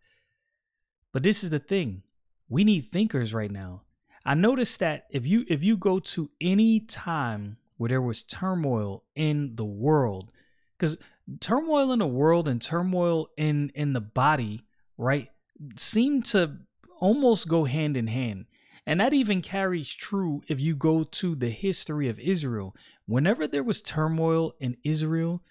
But 1.14 1.24
this 1.24 1.44
is 1.44 1.50
the 1.50 1.60
thing. 1.60 2.04
We 2.50 2.64
need 2.64 2.92
thinkers 2.92 3.34
right 3.34 3.52
now. 3.52 3.84
I 4.26 4.34
noticed 4.34 4.80
that 4.80 5.06
if 5.10 5.26
you 5.26 5.46
if 5.48 5.64
you 5.64 5.78
go 5.78 6.00
to 6.00 6.30
any 6.42 6.82
time 6.82 7.58
where 7.78 7.90
there 7.90 8.02
was 8.02 8.24
turmoil 8.24 9.04
in 9.16 9.56
the 9.56 9.66
world, 9.66 10.32
because 10.78 10.98
turmoil 11.40 11.92
in 11.92 12.00
the 12.00 12.08
world 12.08 12.48
and 12.48 12.62
turmoil 12.62 13.30
in 13.38 13.72
in 13.74 13.94
the 13.94 14.02
body, 14.02 14.66
right, 14.98 15.30
seem 15.78 16.22
to 16.24 16.58
almost 17.00 17.48
go 17.48 17.66
hand 17.66 17.96
in 17.96 18.08
hand. 18.08 18.46
And 18.86 19.02
that 19.02 19.14
even 19.14 19.42
carries 19.42 19.94
true 19.94 20.42
if 20.48 20.62
you 20.62 20.76
go 20.76 21.04
to 21.04 21.36
the 21.36 21.50
history 21.50 22.08
of 22.08 22.20
Israel. 22.20 22.74
Whenever 23.06 23.48
there 23.48 23.64
was 23.64 23.82
turmoil 23.82 24.54
in 24.60 24.78
Israel, 24.84 25.42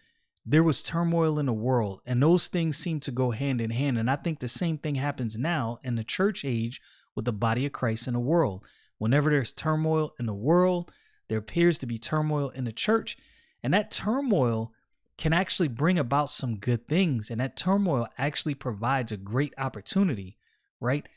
there 0.48 0.62
was 0.62 0.82
turmoil 0.82 1.40
in 1.40 1.46
the 1.46 1.52
world, 1.52 2.00
and 2.06 2.22
those 2.22 2.46
things 2.46 2.76
seem 2.76 3.00
to 3.00 3.10
go 3.10 3.32
hand 3.32 3.60
in 3.60 3.70
hand. 3.70 3.98
And 3.98 4.08
I 4.08 4.14
think 4.14 4.38
the 4.38 4.46
same 4.46 4.78
thing 4.78 4.94
happens 4.94 5.36
now 5.36 5.80
in 5.82 5.96
the 5.96 6.04
church 6.04 6.44
age 6.44 6.80
with 7.16 7.24
the 7.24 7.32
body 7.32 7.66
of 7.66 7.72
Christ 7.72 8.06
in 8.06 8.14
the 8.14 8.20
world. 8.20 8.64
Whenever 8.98 9.28
there's 9.28 9.52
turmoil 9.52 10.14
in 10.20 10.26
the 10.26 10.34
world, 10.34 10.92
there 11.28 11.38
appears 11.38 11.78
to 11.78 11.86
be 11.86 11.98
turmoil 11.98 12.50
in 12.50 12.64
the 12.64 12.72
church, 12.72 13.18
and 13.60 13.74
that 13.74 13.90
turmoil 13.90 14.72
can 15.18 15.32
actually 15.32 15.68
bring 15.68 15.98
about 15.98 16.30
some 16.30 16.58
good 16.58 16.86
things. 16.86 17.30
And 17.30 17.40
that 17.40 17.56
turmoil 17.56 18.06
actually 18.16 18.54
provides 18.54 19.10
a 19.10 19.16
great 19.16 19.54
opportunity, 19.58 20.36
right? 20.78 21.08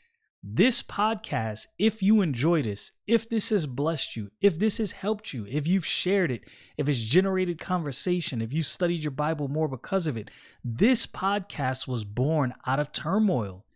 This 0.42 0.82
podcast, 0.82 1.66
if 1.78 2.02
you 2.02 2.22
enjoy 2.22 2.62
this, 2.62 2.92
if 3.06 3.28
this 3.28 3.50
has 3.50 3.66
blessed 3.66 4.16
you, 4.16 4.30
if 4.40 4.58
this 4.58 4.78
has 4.78 4.92
helped 4.92 5.34
you, 5.34 5.46
if 5.46 5.66
you've 5.66 5.84
shared 5.84 6.30
it, 6.30 6.44
if 6.78 6.88
it's 6.88 7.00
generated 7.00 7.60
conversation, 7.60 8.40
if 8.40 8.50
you 8.50 8.62
studied 8.62 9.04
your 9.04 9.10
Bible 9.10 9.48
more 9.48 9.68
because 9.68 10.06
of 10.06 10.16
it, 10.16 10.30
this 10.64 11.06
podcast 11.06 11.86
was 11.86 12.04
born 12.04 12.54
out 12.66 12.80
of 12.80 12.90
turmoil. 12.90 13.66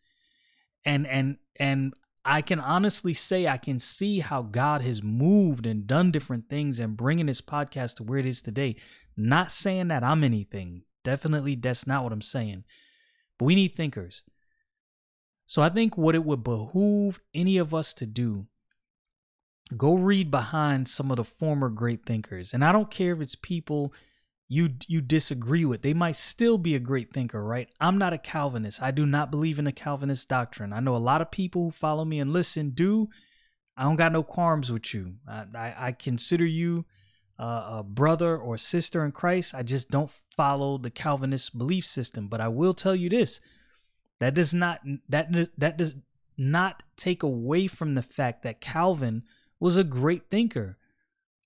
And 0.87 1.07
and 1.07 1.37
and 1.61 1.93
I 2.25 2.41
can 2.41 2.61
honestly 2.61 3.13
say 3.13 3.47
I 3.47 3.59
can 3.59 3.79
see 3.79 4.21
how 4.21 4.41
God 4.41 4.81
has 4.81 5.03
moved 5.03 5.67
and 5.67 5.87
done 5.87 6.11
different 6.11 6.49
things 6.49 6.81
and 6.81 6.97
bringing 6.97 7.27
this 7.27 7.43
podcast 7.43 7.97
to 7.97 8.05
where 8.05 8.19
it 8.19 8.27
is 8.27 8.41
today. 8.41 8.77
Not 9.19 9.51
saying 9.51 9.89
that 9.89 10.03
I'm 10.03 10.25
anything. 10.25 10.85
Definitely, 11.05 11.57
that's 11.57 11.87
not 11.87 12.05
what 12.05 12.13
I'm 12.13 12.23
saying. 12.23 12.65
But 13.39 13.45
we 13.45 13.55
need 13.55 13.77
thinkers. 13.77 14.23
So 15.47 15.63
I 15.63 15.69
think 15.69 15.97
what 15.97 16.15
it 16.15 16.25
would 16.25 16.43
behoove 16.43 17.21
any 17.35 17.59
of 17.59 17.75
us 17.75 17.93
to 17.95 18.07
do 18.07 18.47
go 19.77 19.95
read 19.95 20.31
behind 20.31 20.89
some 20.89 21.11
of 21.11 21.17
the 21.17 21.25
former 21.25 21.69
great 21.69 22.05
thinkers. 22.05 22.53
And 22.53 22.65
I 22.65 22.73
don't 22.73 22.91
care 22.91 23.15
if 23.15 23.21
it's 23.21 23.35
people 23.35 23.93
you 24.49 24.71
you 24.87 25.01
disagree 25.01 25.65
with. 25.65 25.83
They 25.83 25.95
might 25.95 26.17
still 26.17 26.59
be 26.59 26.75
a 26.75 26.81
great 26.81 27.13
thinker, 27.13 27.43
right? 27.43 27.69
I'm 27.81 27.99
not 27.99 28.13
a 28.13 28.19
Calvinist. 28.19 28.83
I 28.83 28.91
do 28.91 29.07
not 29.07 29.31
believe 29.31 29.59
in 29.59 29.65
the 29.65 29.73
Calvinist 29.73 30.29
doctrine. 30.29 30.73
I 30.73 30.81
know 30.81 30.97
a 30.97 30.99
lot 30.99 31.23
of 31.23 31.31
people 31.31 31.65
who 31.65 31.71
follow 31.71 32.05
me 32.05 32.21
and 32.21 32.33
listen 32.33 32.71
do. 32.71 33.09
I 33.77 33.85
don't 33.85 33.97
got 33.97 34.13
no 34.13 34.23
qualms 34.23 34.71
with 34.71 34.95
you. 34.95 35.15
I, 35.27 35.45
I, 35.55 35.75
I 35.79 35.93
consider 35.93 36.47
you 36.47 36.85
uh, 37.39 37.79
a 37.79 37.83
brother 37.83 38.37
or 38.37 38.57
sister 38.57 39.05
in 39.05 39.13
Christ. 39.13 39.55
I 39.55 39.63
just 39.63 39.91
don't 39.91 40.11
follow 40.37 40.79
the 40.79 40.91
Calvinist 40.91 41.57
belief 41.59 41.87
system. 41.87 42.29
But 42.29 42.41
I 42.41 42.49
will 42.49 42.75
tell 42.75 42.95
you 42.95 43.09
this: 43.09 43.41
that 44.21 44.35
does 44.35 44.55
not 44.55 44.81
that 45.09 45.29
that 45.59 45.77
does 45.77 45.97
not 46.37 46.83
take 46.97 47.23
away 47.23 47.67
from 47.67 47.95
the 47.95 48.03
fact 48.03 48.43
that 48.43 48.61
Calvin 48.61 49.23
was 49.61 49.77
a 49.77 49.85
great 49.85 50.31
thinker. 50.31 50.77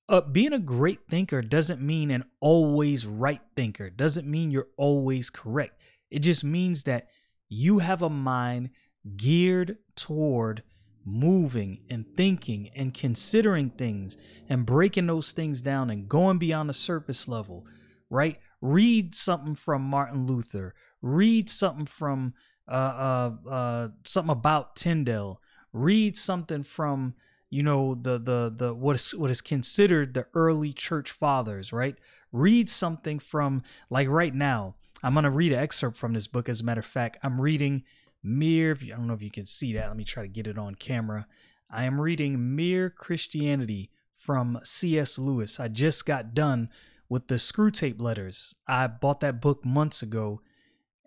Uh, 0.09 0.23
being 0.23 0.55
a 0.55 0.59
great 0.59 1.01
thinker 1.11 1.43
doesn't 1.43 1.83
mean 1.83 2.11
an 2.11 2.25
always 2.41 3.07
right 3.07 3.43
thinker. 3.55 3.91
Doesn't 3.91 4.27
mean 4.27 4.51
you're 4.51 4.69
always 4.79 5.29
correct. 5.29 5.83
It 6.11 6.21
just 6.21 6.43
means 6.43 6.85
that 6.85 7.09
you 7.51 7.81
have 7.81 8.01
a 8.01 8.09
mind 8.09 8.71
geared 9.17 9.77
toward 9.97 10.63
moving 11.05 11.81
and 11.89 12.05
thinking 12.17 12.71
and 12.75 12.93
considering 12.93 13.71
things 13.71 14.17
and 14.49 14.67
breaking 14.67 15.07
those 15.07 15.33
things 15.33 15.63
down 15.63 15.91
and 15.91 16.09
going 16.09 16.39
beyond 16.39 16.69
the 16.69 16.75
surface 16.75 17.29
level, 17.29 17.67
right? 18.11 18.39
Read 18.61 19.15
something 19.15 19.55
from 19.55 19.83
Martin 19.83 20.27
Luther. 20.27 20.75
Read 21.01 21.49
something 21.49 21.87
from 21.87 22.35
uh, 22.69 23.33
uh, 23.47 23.49
uh, 23.49 23.89
something 24.05 24.33
about 24.33 24.77
Tyndale. 24.77 25.41
Read 25.73 26.17
something 26.17 26.63
from 26.63 27.15
you 27.51 27.63
know 27.63 27.95
the 27.95 28.19
the 28.19 28.53
the 28.55 28.75
what 28.75 28.97
is 28.97 29.15
what 29.15 29.31
is 29.31 29.41
considered 29.41 30.15
the 30.15 30.27
early 30.35 30.73
church 30.73 31.11
fathers, 31.11 31.73
right? 31.73 31.97
Read 32.33 32.69
something 32.69 33.19
from 33.19 33.63
like 33.91 34.09
right 34.09 34.35
now. 34.35 34.75
I'm 35.03 35.15
gonna 35.15 35.31
read 35.31 35.53
an 35.53 35.59
excerpt 35.61 35.97
from 35.97 36.13
this 36.13 36.27
book. 36.27 36.49
As 36.49 36.61
a 36.61 36.65
matter 36.65 36.81
of 36.81 36.87
fact, 36.87 37.19
I'm 37.23 37.41
reading 37.41 37.85
Mere. 38.23 38.77
I 38.83 38.89
don't 38.89 39.07
know 39.07 39.15
if 39.15 39.23
you 39.23 39.31
can 39.31 39.47
see 39.47 39.73
that. 39.75 39.89
Let 39.89 39.97
me 39.97 40.05
try 40.05 40.25
to 40.25 40.29
get 40.29 40.47
it 40.47 40.59
on 40.59 40.75
camera. 40.75 41.27
I 41.71 41.85
am 41.85 42.01
reading 42.01 42.57
Mere 42.57 42.91
Christianity 42.91 43.91
from 44.15 44.59
C.S. 44.65 45.19
Lewis. 45.19 45.61
I 45.61 45.69
just 45.69 46.05
got 46.05 46.35
done 46.35 46.71
with 47.09 47.29
the 47.29 47.37
Screwtape 47.37 48.01
Letters. 48.01 48.55
I 48.67 48.87
bought 48.87 49.21
that 49.21 49.41
book 49.41 49.65
months 49.65 50.03
ago, 50.03 50.41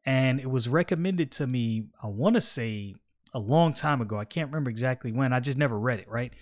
and 0.05 0.39
it 0.39 0.49
was 0.49 0.67
recommended 0.67 1.31
to 1.33 1.47
me. 1.47 1.85
I 2.01 2.07
want 2.07 2.35
to 2.35 2.41
say 2.41 2.95
a 3.33 3.39
long 3.39 3.73
time 3.73 4.01
ago. 4.01 4.17
I 4.17 4.25
can't 4.25 4.49
remember 4.49 4.69
exactly 4.69 5.11
when. 5.11 5.33
I 5.33 5.39
just 5.39 5.57
never 5.57 5.77
read 5.79 5.99
it, 5.99 6.09
right? 6.09 6.33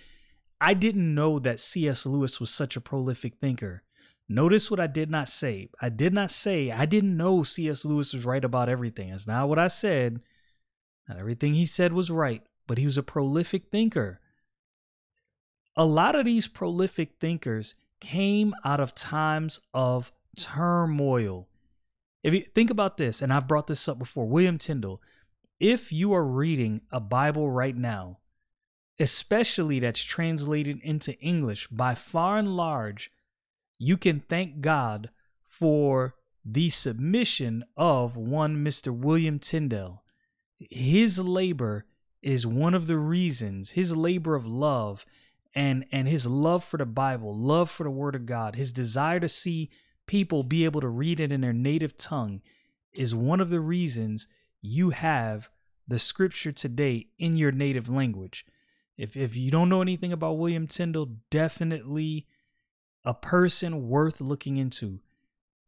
I 0.60 0.74
didn't 0.74 1.14
know 1.14 1.38
that 1.38 1.60
C.S. 1.60 2.04
Lewis 2.04 2.40
was 2.40 2.50
such 2.50 2.76
a 2.76 2.80
prolific 2.80 3.34
thinker. 3.40 3.82
Notice 4.28 4.70
what 4.70 4.80
I 4.80 4.86
did 4.86 5.10
not 5.10 5.28
say. 5.28 5.70
I 5.80 5.88
did 5.88 6.12
not 6.14 6.30
say 6.30 6.70
I 6.70 6.86
didn't 6.86 7.16
know 7.16 7.42
C.S. 7.42 7.84
Lewis 7.84 8.12
was 8.12 8.24
right 8.24 8.44
about 8.44 8.68
everything. 8.68 9.10
That's 9.10 9.26
not 9.26 9.48
what 9.48 9.58
I 9.58 9.66
said. 9.66 10.20
Not 11.08 11.18
everything 11.18 11.54
he 11.54 11.66
said 11.66 11.92
was 11.92 12.10
right, 12.10 12.42
but 12.66 12.78
he 12.78 12.84
was 12.84 12.96
a 12.96 13.02
prolific 13.02 13.70
thinker. 13.72 14.20
A 15.76 15.84
lot 15.84 16.14
of 16.14 16.24
these 16.24 16.46
prolific 16.46 17.14
thinkers 17.20 17.74
came 18.00 18.54
out 18.64 18.80
of 18.80 18.94
times 18.94 19.60
of 19.74 20.12
turmoil. 20.36 21.48
If 22.22 22.34
you 22.34 22.42
think 22.54 22.70
about 22.70 22.96
this, 22.96 23.22
and 23.22 23.32
I've 23.32 23.48
brought 23.48 23.66
this 23.66 23.88
up 23.88 23.98
before, 23.98 24.26
William 24.26 24.58
Tyndale, 24.58 25.00
if 25.58 25.92
you 25.92 26.12
are 26.12 26.24
reading 26.24 26.82
a 26.90 27.00
Bible 27.00 27.50
right 27.50 27.76
now, 27.76 28.18
especially 28.98 29.80
that's 29.80 30.02
translated 30.02 30.80
into 30.82 31.18
English, 31.20 31.68
by 31.68 31.94
far 31.94 32.38
and 32.38 32.56
large, 32.56 33.10
you 33.78 33.96
can 33.96 34.20
thank 34.20 34.60
God 34.60 35.10
for 35.46 36.14
the 36.44 36.68
submission 36.68 37.64
of 37.76 38.16
one 38.16 38.64
Mr. 38.64 38.94
William 38.94 39.38
Tyndale. 39.38 40.02
His 40.58 41.18
labor 41.18 41.86
is 42.22 42.46
one 42.46 42.74
of 42.74 42.86
the 42.86 42.98
reasons, 42.98 43.70
his 43.70 43.96
labor 43.96 44.34
of 44.34 44.46
love 44.46 45.06
and 45.54 45.84
and 45.90 46.06
his 46.06 46.26
love 46.26 46.62
for 46.62 46.76
the 46.76 46.86
Bible, 46.86 47.36
love 47.36 47.70
for 47.70 47.84
the 47.84 47.90
word 47.90 48.14
of 48.14 48.26
God, 48.26 48.54
his 48.54 48.72
desire 48.72 49.18
to 49.20 49.28
see 49.28 49.70
people 50.10 50.42
be 50.42 50.64
able 50.64 50.80
to 50.80 50.88
read 50.88 51.20
it 51.20 51.30
in 51.30 51.40
their 51.40 51.52
native 51.52 51.96
tongue 51.96 52.42
is 52.92 53.14
one 53.14 53.40
of 53.40 53.48
the 53.48 53.60
reasons 53.60 54.26
you 54.60 54.90
have 54.90 55.48
the 55.86 56.00
scripture 56.00 56.50
today 56.50 57.06
in 57.16 57.36
your 57.36 57.52
native 57.52 57.88
language. 57.88 58.44
If 58.98 59.16
if 59.16 59.36
you 59.36 59.52
don't 59.52 59.68
know 59.68 59.82
anything 59.82 60.12
about 60.12 60.36
William 60.36 60.66
Tyndale, 60.66 61.14
definitely 61.30 62.26
a 63.04 63.14
person 63.14 63.88
worth 63.88 64.20
looking 64.20 64.56
into. 64.56 64.98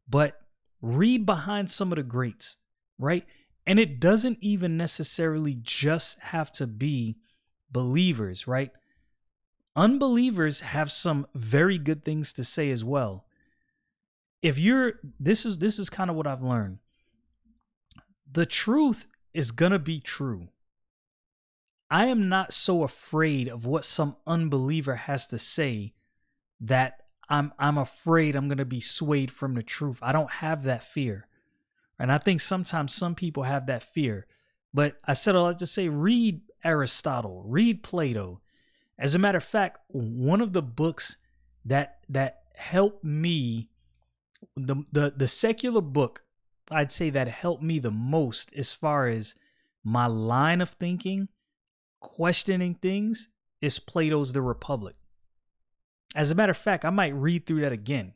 But 0.08 0.40
read 0.80 1.24
behind 1.24 1.70
some 1.70 1.92
of 1.92 1.96
the 1.96 2.02
greats, 2.02 2.56
right? 2.98 3.24
And 3.64 3.78
it 3.78 4.00
doesn't 4.00 4.38
even 4.40 4.76
necessarily 4.76 5.54
just 5.54 6.18
have 6.18 6.50
to 6.54 6.66
be 6.66 7.18
believers, 7.70 8.48
right? 8.48 8.72
Unbelievers 9.76 10.62
have 10.62 10.90
some 10.90 11.28
very 11.32 11.78
good 11.78 12.04
things 12.04 12.32
to 12.32 12.42
say 12.42 12.72
as 12.72 12.82
well. 12.82 13.24
If 14.42 14.58
you're 14.58 14.94
this 15.18 15.46
is 15.46 15.58
this 15.58 15.78
is 15.78 15.88
kind 15.88 16.10
of 16.10 16.16
what 16.16 16.26
I've 16.26 16.42
learned 16.42 16.78
the 18.32 18.46
truth 18.46 19.08
is 19.34 19.50
to 19.72 19.78
be 19.78 20.00
true. 20.00 20.48
I 21.90 22.06
am 22.06 22.28
not 22.28 22.54
so 22.54 22.82
afraid 22.82 23.48
of 23.48 23.66
what 23.66 23.84
some 23.84 24.16
unbeliever 24.26 24.96
has 24.96 25.26
to 25.28 25.38
say 25.38 25.92
that 26.60 27.02
I'm 27.28 27.52
I'm 27.58 27.76
afraid 27.76 28.34
I'm 28.34 28.48
to 28.58 28.64
be 28.64 28.80
swayed 28.80 29.30
from 29.30 29.54
the 29.54 29.62
truth. 29.62 29.98
I 30.00 30.12
don't 30.12 30.30
have 30.30 30.64
that 30.64 30.82
fear. 30.82 31.26
And 31.98 32.10
I 32.10 32.18
think 32.18 32.40
sometimes 32.40 32.94
some 32.94 33.14
people 33.14 33.42
have 33.42 33.66
that 33.66 33.84
fear. 33.84 34.26
But 34.72 34.96
I 35.04 35.12
said 35.12 35.36
I 35.36 35.40
like 35.40 35.58
to 35.58 35.66
say 35.66 35.88
read 35.88 36.40
Aristotle, 36.64 37.42
read 37.46 37.82
Plato. 37.82 38.40
As 38.98 39.14
a 39.14 39.18
matter 39.18 39.38
of 39.38 39.44
fact, 39.44 39.80
one 39.88 40.40
of 40.40 40.54
the 40.54 40.62
books 40.62 41.18
that 41.64 41.98
that 42.08 42.44
helped 42.54 43.04
me 43.04 43.68
the 44.56 44.76
the 44.92 45.12
the 45.16 45.28
secular 45.28 45.80
book 45.80 46.24
I'd 46.70 46.92
say 46.92 47.10
that 47.10 47.28
helped 47.28 47.62
me 47.62 47.78
the 47.78 47.90
most 47.90 48.52
as 48.54 48.72
far 48.72 49.08
as 49.08 49.34
my 49.84 50.06
line 50.06 50.60
of 50.60 50.70
thinking, 50.70 51.28
questioning 52.00 52.74
things, 52.74 53.28
is 53.60 53.78
Plato's 53.78 54.32
The 54.32 54.42
Republic. 54.42 54.94
As 56.14 56.30
a 56.30 56.34
matter 56.34 56.50
of 56.50 56.56
fact, 56.58 56.84
I 56.84 56.90
might 56.90 57.14
read 57.14 57.46
through 57.46 57.62
that 57.62 57.72
again. 57.72 58.12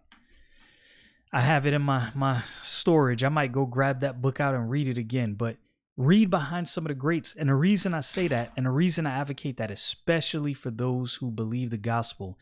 I 1.33 1.41
have 1.41 1.67
it 1.67 1.75
in 1.75 1.83
my, 1.83 2.11
my 2.15 2.43
storage. 2.63 3.25
I 3.25 3.29
might 3.29 3.53
go 3.53 3.67
grab 3.67 4.01
that 4.01 4.23
book 4.23 4.41
out 4.41 4.55
and 4.55 4.71
read 4.71 4.89
it 4.89 4.99
again. 4.99 5.35
But 5.35 5.57
read 5.97 6.31
behind 6.31 6.69
some 6.69 6.85
of 6.85 6.89
the 6.89 6.95
greats. 6.95 7.35
And 7.37 7.49
the 7.49 7.55
reason 7.55 7.95
I 7.95 8.01
say 8.01 8.29
that, 8.29 8.53
and 8.57 8.67
the 8.67 8.71
reason 8.71 9.07
I 9.07 9.19
advocate 9.19 9.57
that, 9.57 9.71
especially 9.71 10.55
for 10.55 10.71
those 10.71 11.17
who 11.17 11.31
believe 11.31 11.71
the 11.71 11.79
gospel, 11.79 12.39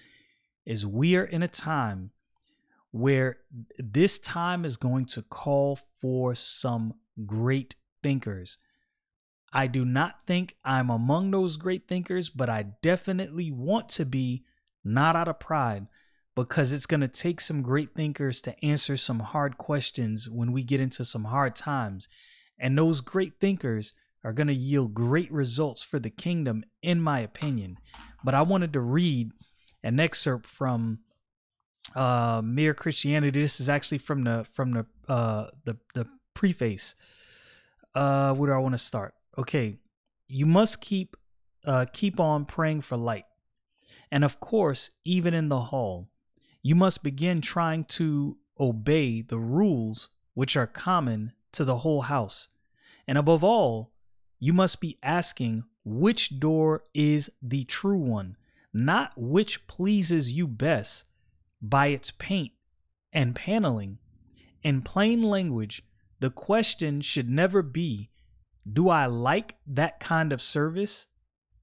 is 0.66 0.86
we 0.86 1.16
are 1.16 1.24
in 1.24 1.42
a 1.42 1.48
time 1.48 2.10
where 2.94 3.38
this 3.76 4.20
time 4.20 4.64
is 4.64 4.76
going 4.76 5.04
to 5.04 5.20
call 5.20 5.74
for 6.00 6.32
some 6.32 6.94
great 7.26 7.74
thinkers. 8.04 8.56
I 9.52 9.66
do 9.66 9.84
not 9.84 10.22
think 10.22 10.54
I'm 10.64 10.90
among 10.90 11.32
those 11.32 11.56
great 11.56 11.88
thinkers, 11.88 12.30
but 12.30 12.48
I 12.48 12.66
definitely 12.82 13.50
want 13.50 13.88
to 13.90 14.04
be, 14.04 14.44
not 14.84 15.16
out 15.16 15.26
of 15.26 15.40
pride, 15.40 15.88
because 16.36 16.70
it's 16.70 16.86
going 16.86 17.00
to 17.00 17.08
take 17.08 17.40
some 17.40 17.62
great 17.62 17.96
thinkers 17.96 18.40
to 18.42 18.64
answer 18.64 18.96
some 18.96 19.18
hard 19.18 19.58
questions 19.58 20.30
when 20.30 20.52
we 20.52 20.62
get 20.62 20.80
into 20.80 21.04
some 21.04 21.24
hard 21.24 21.56
times. 21.56 22.06
And 22.60 22.78
those 22.78 23.00
great 23.00 23.40
thinkers 23.40 23.92
are 24.22 24.32
going 24.32 24.46
to 24.46 24.54
yield 24.54 24.94
great 24.94 25.32
results 25.32 25.82
for 25.82 25.98
the 25.98 26.10
kingdom, 26.10 26.62
in 26.80 27.00
my 27.00 27.18
opinion. 27.18 27.76
But 28.22 28.34
I 28.34 28.42
wanted 28.42 28.72
to 28.74 28.80
read 28.80 29.32
an 29.82 29.98
excerpt 29.98 30.46
from 30.46 31.00
uh, 31.94 32.42
Mere 32.44 32.74
Christianity. 32.74 33.40
This 33.40 33.60
is 33.60 33.68
actually 33.68 33.98
from 33.98 34.24
the 34.24 34.46
from 34.50 34.72
the 34.72 34.86
uh, 35.12 35.50
the 35.64 35.76
the 35.94 36.06
preface. 36.34 36.94
Uh, 37.94 38.34
where 38.34 38.50
do 38.50 38.54
I 38.54 38.58
want 38.58 38.74
to 38.74 38.78
start? 38.78 39.14
Okay, 39.38 39.76
you 40.26 40.46
must 40.46 40.80
keep 40.80 41.16
uh, 41.64 41.86
keep 41.92 42.18
on 42.18 42.44
praying 42.44 42.82
for 42.82 42.96
light, 42.96 43.24
and 44.10 44.24
of 44.24 44.40
course, 44.40 44.90
even 45.04 45.34
in 45.34 45.48
the 45.48 45.60
hall, 45.60 46.08
you 46.62 46.74
must 46.74 47.02
begin 47.02 47.40
trying 47.40 47.84
to 47.84 48.36
obey 48.58 49.22
the 49.22 49.38
rules 49.38 50.08
which 50.34 50.56
are 50.56 50.66
common 50.66 51.32
to 51.52 51.64
the 51.64 51.78
whole 51.78 52.02
house, 52.02 52.48
and 53.06 53.16
above 53.16 53.44
all, 53.44 53.92
you 54.40 54.52
must 54.52 54.80
be 54.80 54.98
asking 55.02 55.64
which 55.84 56.40
door 56.40 56.82
is 56.94 57.30
the 57.42 57.64
true 57.64 57.98
one, 57.98 58.36
not 58.72 59.12
which 59.16 59.66
pleases 59.66 60.32
you 60.32 60.48
best 60.48 61.04
by 61.68 61.86
its 61.86 62.10
paint 62.10 62.52
and 63.12 63.34
paneling. 63.34 63.98
In 64.62 64.82
plain 64.82 65.22
language, 65.22 65.82
the 66.20 66.30
question 66.30 67.00
should 67.00 67.28
never 67.28 67.62
be, 67.62 68.10
Do 68.70 68.88
I 68.88 69.06
like 69.06 69.56
that 69.66 70.00
kind 70.00 70.32
of 70.32 70.42
service? 70.42 71.06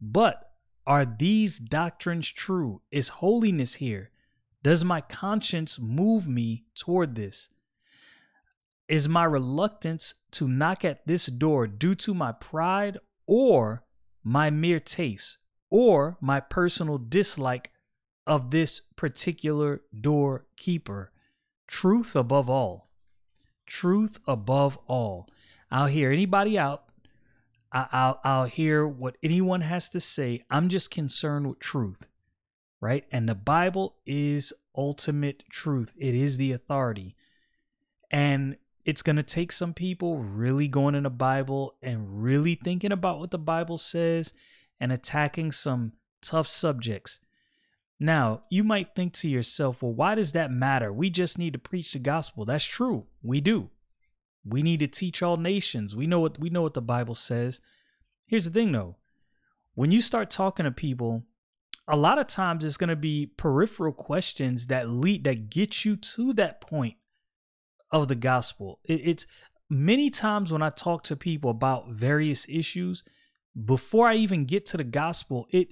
But 0.01 0.51
are 0.87 1.05
these 1.05 1.59
doctrines 1.59 2.27
true? 2.29 2.81
Is 2.91 3.09
holiness 3.09 3.75
here? 3.75 4.11
Does 4.63 4.83
my 4.83 5.01
conscience 5.01 5.79
move 5.79 6.27
me 6.27 6.65
toward 6.75 7.15
this? 7.15 7.49
Is 8.87 9.07
my 9.07 9.23
reluctance 9.23 10.15
to 10.31 10.47
knock 10.47 10.83
at 10.83 11.05
this 11.07 11.27
door 11.27 11.67
due 11.67 11.95
to 11.95 12.13
my 12.13 12.31
pride 12.31 12.97
or 13.25 13.83
my 14.23 14.49
mere 14.49 14.79
taste 14.79 15.37
or 15.69 16.17
my 16.19 16.39
personal 16.39 16.97
dislike 16.97 17.71
of 18.25 18.51
this 18.51 18.81
particular 18.95 19.81
doorkeeper. 19.99 21.11
Truth 21.67 22.15
above 22.15 22.49
all. 22.49 22.89
Truth 23.65 24.19
above 24.27 24.77
all. 24.87 25.27
I'll 25.71 25.87
hear 25.87 26.11
anybody 26.11 26.57
out. 26.57 26.85
I, 27.71 28.07
will 28.07 28.19
I'll 28.23 28.45
hear 28.45 28.85
what 28.85 29.17
anyone 29.23 29.61
has 29.61 29.87
to 29.89 30.01
say. 30.01 30.43
I'm 30.49 30.67
just 30.67 30.91
concerned 30.91 31.47
with 31.47 31.59
truth, 31.59 32.07
right? 32.81 33.05
And 33.11 33.29
the 33.29 33.35
Bible 33.35 33.95
is 34.05 34.51
ultimate 34.75 35.43
truth. 35.49 35.93
It 35.97 36.13
is 36.13 36.37
the 36.37 36.51
authority, 36.51 37.15
and 38.11 38.57
it's 38.83 39.01
gonna 39.01 39.23
take 39.23 39.53
some 39.53 39.73
people 39.73 40.17
really 40.17 40.67
going 40.67 40.95
in 40.95 41.03
the 41.03 41.09
Bible 41.09 41.75
and 41.81 42.21
really 42.21 42.55
thinking 42.55 42.91
about 42.91 43.19
what 43.19 43.31
the 43.31 43.39
Bible 43.39 43.77
says 43.77 44.33
and 44.79 44.91
attacking 44.91 45.53
some 45.53 45.93
tough 46.21 46.47
subjects 46.47 47.21
now, 48.03 48.41
you 48.49 48.63
might 48.63 48.95
think 48.95 49.13
to 49.13 49.29
yourself, 49.29 49.83
well, 49.83 49.93
why 49.93 50.15
does 50.15 50.31
that 50.31 50.49
matter? 50.49 50.91
We 50.91 51.11
just 51.11 51.37
need 51.37 51.53
to 51.53 51.59
preach 51.59 51.93
the 51.93 51.99
gospel. 51.99 52.45
That's 52.45 52.65
true. 52.65 53.05
We 53.21 53.41
do. 53.41 53.69
We 54.43 54.63
need 54.63 54.79
to 54.79 54.87
teach 54.87 55.21
all 55.21 55.37
nations. 55.37 55.95
We 55.95 56.07
know 56.07 56.19
what 56.19 56.39
we 56.39 56.49
know 56.49 56.63
what 56.63 56.73
the 56.73 56.81
Bible 56.81 57.13
says. 57.13 57.61
Here's 58.25 58.45
the 58.45 58.49
thing 58.49 58.71
though. 58.71 58.95
When 59.75 59.91
you 59.91 60.01
start 60.01 60.31
talking 60.31 60.63
to 60.63 60.71
people, 60.71 61.25
a 61.87 61.95
lot 61.95 62.17
of 62.17 62.25
times 62.25 62.65
it's 62.65 62.75
going 62.75 62.89
to 62.89 62.95
be 62.95 63.27
peripheral 63.37 63.93
questions 63.93 64.65
that 64.65 64.89
lead 64.89 65.23
that 65.25 65.51
get 65.51 65.85
you 65.85 65.95
to 65.95 66.33
that 66.33 66.59
point 66.59 66.95
of 67.91 68.07
the 68.07 68.15
gospel. 68.15 68.79
It, 68.83 69.01
it's 69.03 69.27
many 69.69 70.09
times 70.09 70.51
when 70.51 70.63
I 70.63 70.71
talk 70.71 71.03
to 71.03 71.15
people 71.15 71.51
about 71.51 71.91
various 71.91 72.47
issues, 72.49 73.03
before 73.63 74.07
I 74.07 74.15
even 74.15 74.45
get 74.45 74.65
to 74.67 74.77
the 74.77 74.83
gospel, 74.83 75.45
it 75.51 75.67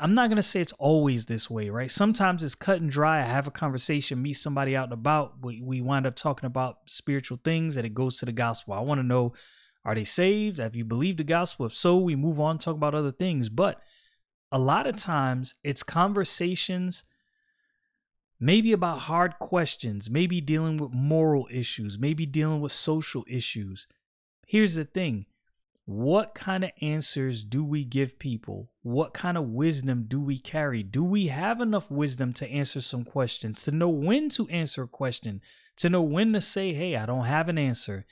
I'm 0.00 0.14
not 0.14 0.30
gonna 0.30 0.42
say 0.42 0.60
it's 0.60 0.72
always 0.78 1.26
this 1.26 1.50
way, 1.50 1.68
right? 1.68 1.90
Sometimes 1.90 2.42
it's 2.42 2.54
cut 2.54 2.80
and 2.80 2.90
dry. 2.90 3.20
I 3.20 3.26
have 3.26 3.46
a 3.46 3.50
conversation, 3.50 4.22
meet 4.22 4.34
somebody 4.34 4.74
out 4.74 4.84
and 4.84 4.94
about. 4.94 5.34
We 5.42 5.60
we 5.60 5.82
wind 5.82 6.06
up 6.06 6.16
talking 6.16 6.46
about 6.46 6.78
spiritual 6.86 7.38
things, 7.44 7.76
and 7.76 7.84
it 7.84 7.94
goes 7.94 8.18
to 8.18 8.26
the 8.26 8.32
gospel. 8.32 8.72
I 8.72 8.80
want 8.80 8.98
to 8.98 9.06
know, 9.06 9.34
are 9.84 9.94
they 9.94 10.04
saved? 10.04 10.58
Have 10.58 10.74
you 10.74 10.86
believed 10.86 11.18
the 11.18 11.24
gospel? 11.24 11.66
If 11.66 11.74
so, 11.74 11.98
we 11.98 12.16
move 12.16 12.40
on, 12.40 12.56
talk 12.56 12.76
about 12.76 12.94
other 12.94 13.12
things. 13.12 13.50
But 13.50 13.80
a 14.50 14.58
lot 14.58 14.86
of 14.86 14.96
times, 14.96 15.54
it's 15.62 15.82
conversations, 15.82 17.04
maybe 18.40 18.72
about 18.72 19.00
hard 19.00 19.38
questions, 19.38 20.08
maybe 20.08 20.40
dealing 20.40 20.78
with 20.78 20.92
moral 20.92 21.46
issues, 21.50 21.98
maybe 21.98 22.24
dealing 22.24 22.62
with 22.62 22.72
social 22.72 23.24
issues. 23.28 23.86
Here's 24.46 24.76
the 24.76 24.86
thing 24.86 25.26
what 25.90 26.36
kind 26.36 26.62
of 26.62 26.70
answers 26.80 27.42
do 27.42 27.64
we 27.64 27.84
give 27.84 28.16
people? 28.20 28.70
What 28.82 29.12
kind 29.12 29.36
of 29.36 29.48
wisdom 29.48 30.04
do 30.06 30.20
we 30.20 30.38
carry? 30.38 30.84
Do 30.84 31.02
we 31.02 31.26
have 31.26 31.60
enough 31.60 31.90
wisdom 31.90 32.32
to 32.34 32.48
answer 32.48 32.80
some 32.80 33.02
questions, 33.02 33.64
to 33.64 33.72
know 33.72 33.88
when 33.88 34.28
to 34.30 34.46
answer 34.50 34.84
a 34.84 34.88
question, 34.88 35.40
to 35.78 35.90
know 35.90 36.02
when 36.02 36.32
to 36.34 36.40
say, 36.40 36.72
hey, 36.74 36.94
I 36.94 37.06
don't 37.06 37.24
have 37.24 37.48
an 37.48 37.58
answer? 37.58 38.06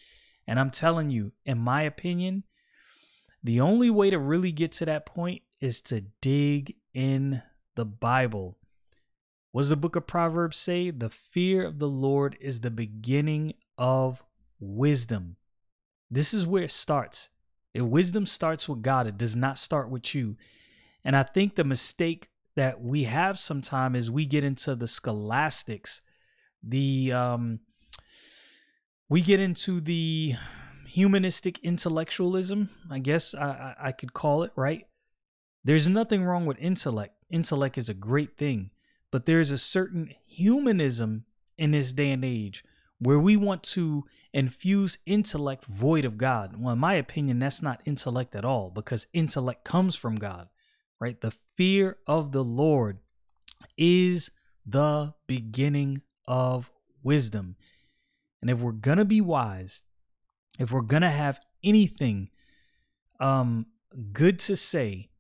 And 0.45 0.59
I'm 0.59 0.73
telling 0.73 1.11
you, 1.11 1.31
in 1.47 1.59
my 1.59 1.83
opinion, 1.83 2.43
the 3.45 3.61
only 3.61 3.91
way 3.91 4.11
to 4.11 4.19
really 4.19 4.51
get 4.51 4.73
to 4.73 4.85
that 4.87 5.07
point 5.07 5.43
is 5.61 5.81
to 5.83 6.01
dig 6.21 6.75
in 6.95 7.43
the 7.77 7.85
Bible. 7.85 8.59
What 9.53 9.61
does 9.61 9.69
the 9.69 9.77
book 9.77 9.95
of 9.95 10.09
Proverbs 10.09 10.57
say? 10.57 10.91
The 10.91 11.11
fear 11.11 11.65
of 11.65 11.79
the 11.79 11.89
Lord 11.89 12.37
is 12.41 12.59
the 12.59 12.73
beginning 12.73 13.55
of 13.77 14.25
wisdom. 14.59 15.37
This 16.11 16.35
is 16.35 16.45
where 16.45 16.65
it 16.65 16.73
starts. 16.73 17.29
If 17.75 17.83
wisdom 17.83 18.27
starts 18.27 18.69
with 18.69 18.83
God, 18.83 19.07
it 19.07 19.19
does 19.19 19.37
not 19.37 19.59
start 19.59 19.91
with 19.91 20.15
you. 20.15 20.37
And 21.05 21.17
I 21.17 21.23
think 21.23 21.55
the 21.55 21.65
mistake 21.65 22.29
that 22.57 22.83
we 22.83 23.05
have 23.05 23.39
sometime 23.39 23.95
is 23.95 24.11
we 24.11 24.27
get 24.27 24.45
into 24.45 24.75
the 24.75 24.87
scholastics, 24.87 26.01
the 26.63 27.13
um 27.13 27.61
we 29.09 29.23
get 29.23 29.41
into 29.41 29.81
the 29.81 30.35
humanistic 30.87 31.59
intellectualism, 31.61 32.69
I 32.91 32.99
guess 32.99 33.35
I, 33.35 33.75
I 33.81 33.93
could 33.93 34.13
call 34.13 34.43
it, 34.43 34.53
right? 34.57 34.87
There's 35.65 35.87
nothing 35.87 36.25
wrong 36.25 36.47
with 36.47 36.59
intellect. 36.59 37.15
Intellect 37.31 37.79
is 37.79 37.89
a 37.89 37.95
great 37.95 38.37
thing, 38.37 38.71
but 39.11 39.27
there's 39.27 39.51
a 39.51 39.59
certain 39.59 40.15
humanism 40.27 41.25
in 41.57 41.71
this 41.71 41.93
day 41.93 42.11
and 42.11 42.25
age 42.25 42.65
where 42.99 43.19
we 43.19 43.37
want 43.37 43.63
to 43.63 44.05
infuse 44.33 44.99
intellect 45.07 45.65
void 45.67 46.05
of 46.05 46.19
God. 46.19 46.57
Well, 46.59 46.73
in 46.73 46.79
my 46.79 46.95
opinion, 46.95 47.39
that's 47.39 47.63
not 47.63 47.81
intellect 47.85 48.35
at 48.35 48.45
all 48.45 48.71
because 48.71 49.07
intellect 49.13 49.65
comes 49.65 49.95
from 49.95 50.17
God, 50.17 50.49
right? 51.01 51.21
The 51.21 51.31
fear 51.31 51.99
of 52.07 52.33
the 52.33 52.45
Lord 52.45 52.99
is 53.77 54.31
the 54.67 55.15
beginning 55.27 56.03
of 56.27 56.71
wisdom. 57.03 57.57
And 58.41 58.51
if 58.51 58.61
we're 58.61 58.73
going 58.73 58.99
to 58.99 59.05
be 59.05 59.21
wise, 59.21 59.85
if 60.59 60.73
we're 60.73 60.83
going 60.83 61.03
to 61.03 61.11
have 61.11 61.41
anything 61.65 62.31
um 63.21 63.67
good 64.13 64.39
to 64.39 64.57
say, 64.57 65.11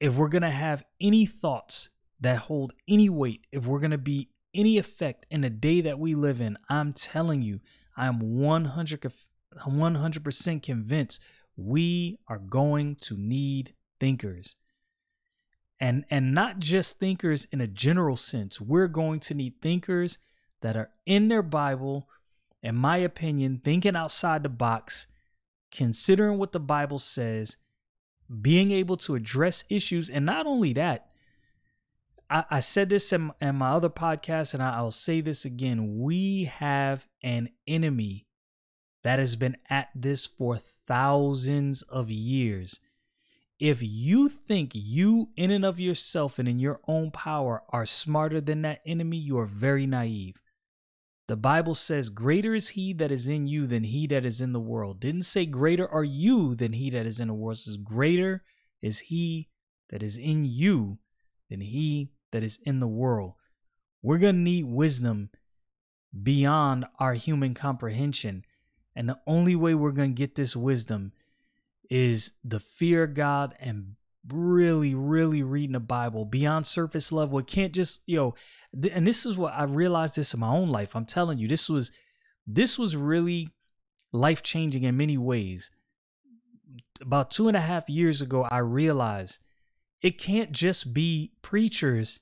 if 0.00 0.14
we're 0.14 0.28
going 0.28 0.42
to 0.42 0.50
have 0.50 0.84
any 1.00 1.26
thoughts 1.26 1.88
that 2.20 2.38
hold 2.38 2.72
any 2.88 3.08
weight, 3.08 3.46
if 3.52 3.66
we're 3.66 3.80
going 3.80 3.90
to 3.90 3.98
be 3.98 4.30
any 4.56 4.78
effect 4.78 5.26
in 5.30 5.42
the 5.42 5.50
day 5.50 5.80
that 5.82 5.98
we 5.98 6.14
live 6.14 6.40
in, 6.40 6.56
I'm 6.68 6.92
telling 6.92 7.42
you, 7.42 7.60
I 7.96 8.06
am 8.06 8.18
100 8.20 9.00
100% 9.56 10.62
convinced 10.62 11.20
we 11.56 12.18
are 12.28 12.38
going 12.38 12.96
to 12.96 13.16
need 13.16 13.74
thinkers. 13.98 14.56
And 15.78 16.04
and 16.10 16.34
not 16.34 16.58
just 16.58 16.98
thinkers 16.98 17.46
in 17.52 17.60
a 17.60 17.66
general 17.66 18.16
sense. 18.16 18.60
We're 18.60 18.88
going 18.88 19.20
to 19.20 19.34
need 19.34 19.60
thinkers 19.60 20.18
that 20.62 20.76
are 20.76 20.90
in 21.04 21.28
their 21.28 21.42
Bible, 21.42 22.08
in 22.62 22.74
my 22.76 22.96
opinion, 22.96 23.60
thinking 23.62 23.94
outside 23.96 24.42
the 24.42 24.48
box, 24.48 25.06
considering 25.70 26.38
what 26.38 26.52
the 26.52 26.60
Bible 26.60 26.98
says, 26.98 27.58
being 28.40 28.72
able 28.72 28.96
to 28.98 29.14
address 29.14 29.64
issues 29.68 30.08
and 30.08 30.24
not 30.24 30.46
only 30.46 30.72
that, 30.72 31.10
I, 32.28 32.44
I 32.50 32.60
said 32.60 32.88
this 32.88 33.12
in, 33.12 33.32
in 33.40 33.56
my 33.56 33.70
other 33.70 33.88
podcast, 33.88 34.54
and 34.54 34.62
I, 34.62 34.74
I'll 34.74 34.90
say 34.90 35.20
this 35.20 35.44
again. 35.44 35.98
We 35.98 36.44
have 36.44 37.06
an 37.22 37.50
enemy 37.66 38.26
that 39.04 39.18
has 39.18 39.36
been 39.36 39.56
at 39.70 39.88
this 39.94 40.26
for 40.26 40.60
thousands 40.86 41.82
of 41.82 42.10
years. 42.10 42.80
If 43.58 43.82
you 43.82 44.28
think 44.28 44.72
you, 44.74 45.30
in 45.36 45.50
and 45.50 45.64
of 45.64 45.80
yourself 45.80 46.38
and 46.38 46.48
in 46.48 46.58
your 46.58 46.80
own 46.86 47.10
power, 47.10 47.62
are 47.70 47.86
smarter 47.86 48.40
than 48.40 48.62
that 48.62 48.82
enemy, 48.84 49.16
you 49.16 49.38
are 49.38 49.46
very 49.46 49.86
naive. 49.86 50.36
The 51.28 51.36
Bible 51.36 51.74
says, 51.74 52.10
Greater 52.10 52.54
is 52.54 52.70
he 52.70 52.92
that 52.94 53.10
is 53.10 53.26
in 53.28 53.46
you 53.46 53.66
than 53.66 53.84
he 53.84 54.06
that 54.08 54.24
is 54.24 54.40
in 54.40 54.52
the 54.52 54.60
world. 54.60 55.00
Didn't 55.00 55.22
say, 55.22 55.46
Greater 55.46 55.88
are 55.88 56.04
you 56.04 56.54
than 56.54 56.72
he 56.72 56.90
that 56.90 57.06
is 57.06 57.18
in 57.18 57.28
the 57.28 57.34
world. 57.34 57.56
It 57.56 57.60
says, 57.60 57.76
Greater 57.78 58.42
is 58.82 58.98
he 58.98 59.48
that 59.90 60.02
is 60.02 60.18
in 60.18 60.44
you 60.44 60.98
than 61.48 61.60
he 61.60 62.10
that 62.32 62.42
is 62.42 62.58
in 62.62 62.80
the 62.80 62.86
world. 62.86 63.34
We're 64.02 64.18
going 64.18 64.36
to 64.36 64.40
need 64.40 64.66
wisdom 64.66 65.30
beyond 66.22 66.86
our 66.98 67.14
human 67.14 67.54
comprehension. 67.54 68.44
And 68.94 69.08
the 69.08 69.18
only 69.26 69.56
way 69.56 69.74
we're 69.74 69.90
going 69.90 70.14
to 70.14 70.18
get 70.18 70.34
this 70.34 70.56
wisdom 70.56 71.12
is 71.90 72.32
the 72.44 72.60
fear 72.60 73.06
God 73.06 73.54
and 73.60 73.96
really, 74.28 74.94
really 74.94 75.42
reading 75.42 75.72
the 75.72 75.80
Bible 75.80 76.24
beyond 76.24 76.66
surface 76.66 77.12
level. 77.12 77.38
It 77.38 77.46
can't 77.46 77.72
just, 77.72 78.00
you 78.06 78.16
know, 78.16 78.34
th- 78.80 78.92
and 78.94 79.06
this 79.06 79.26
is 79.26 79.36
what 79.36 79.54
I 79.54 79.64
realized 79.64 80.16
this 80.16 80.34
in 80.34 80.40
my 80.40 80.48
own 80.48 80.70
life. 80.70 80.96
I'm 80.96 81.04
telling 81.04 81.38
you, 81.38 81.48
this 81.48 81.68
was 81.68 81.92
this 82.46 82.78
was 82.78 82.96
really 82.96 83.50
life 84.12 84.42
changing 84.42 84.84
in 84.84 84.96
many 84.96 85.18
ways. 85.18 85.70
About 87.00 87.30
two 87.30 87.48
and 87.48 87.56
a 87.56 87.60
half 87.60 87.88
years 87.88 88.22
ago, 88.22 88.46
I 88.50 88.58
realized 88.58 89.40
it 90.02 90.18
can't 90.18 90.52
just 90.52 90.92
be 90.92 91.32
preachers, 91.42 92.20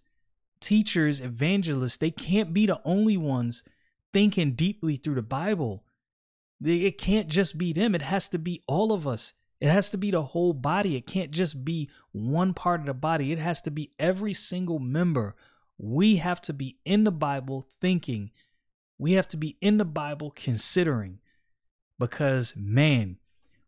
teachers, 0.61 1.21
evangelists. 1.21 1.97
They 1.97 2.11
can't 2.11 2.55
be 2.55 2.67
the 2.67 2.81
only 2.85 3.17
ones 3.17 3.63
thinking 4.13 4.53
deeply 4.53 4.97
through 4.97 5.17
the 5.17 5.23
Bible. 5.23 5.85
It 6.63 6.99
can't 6.99 7.29
just 7.29 7.59
be 7.59 7.73
them. 7.73 7.95
It 7.95 8.03
has 8.03 8.29
to 8.29 8.39
be 8.39 8.63
all 8.67 8.93
of 8.93 9.07
us. 9.07 9.35
It 9.61 9.71
has 9.71 9.91
to 9.91 9.99
be 9.99 10.11
the 10.11 10.23
whole 10.23 10.53
body. 10.53 10.97
It 10.97 11.07
can't 11.07 11.31
just 11.31 11.65
be 11.65 11.91
one 12.13 12.55
part 12.55 12.81
of 12.81 12.87
the 12.87 12.95
body. 12.95 13.33
It 13.33 13.39
has 13.39 13.61
to 13.63 13.71
be 13.71 13.93
every 13.99 14.33
single 14.33 14.79
member. 14.79 15.35
We 15.79 16.17
have 16.17 16.41
to 16.43 16.53
be 16.53 16.79
in 16.85 17.05
the 17.05 17.13
Bible 17.13 17.67
thinking. 17.81 18.31
We 18.99 19.13
have 19.13 19.29
to 19.29 19.37
be 19.37 19.57
in 19.61 19.79
the 19.79 19.85
Bible 19.85 20.33
considering. 20.35 21.19
Because, 21.99 22.55
man, 22.57 23.19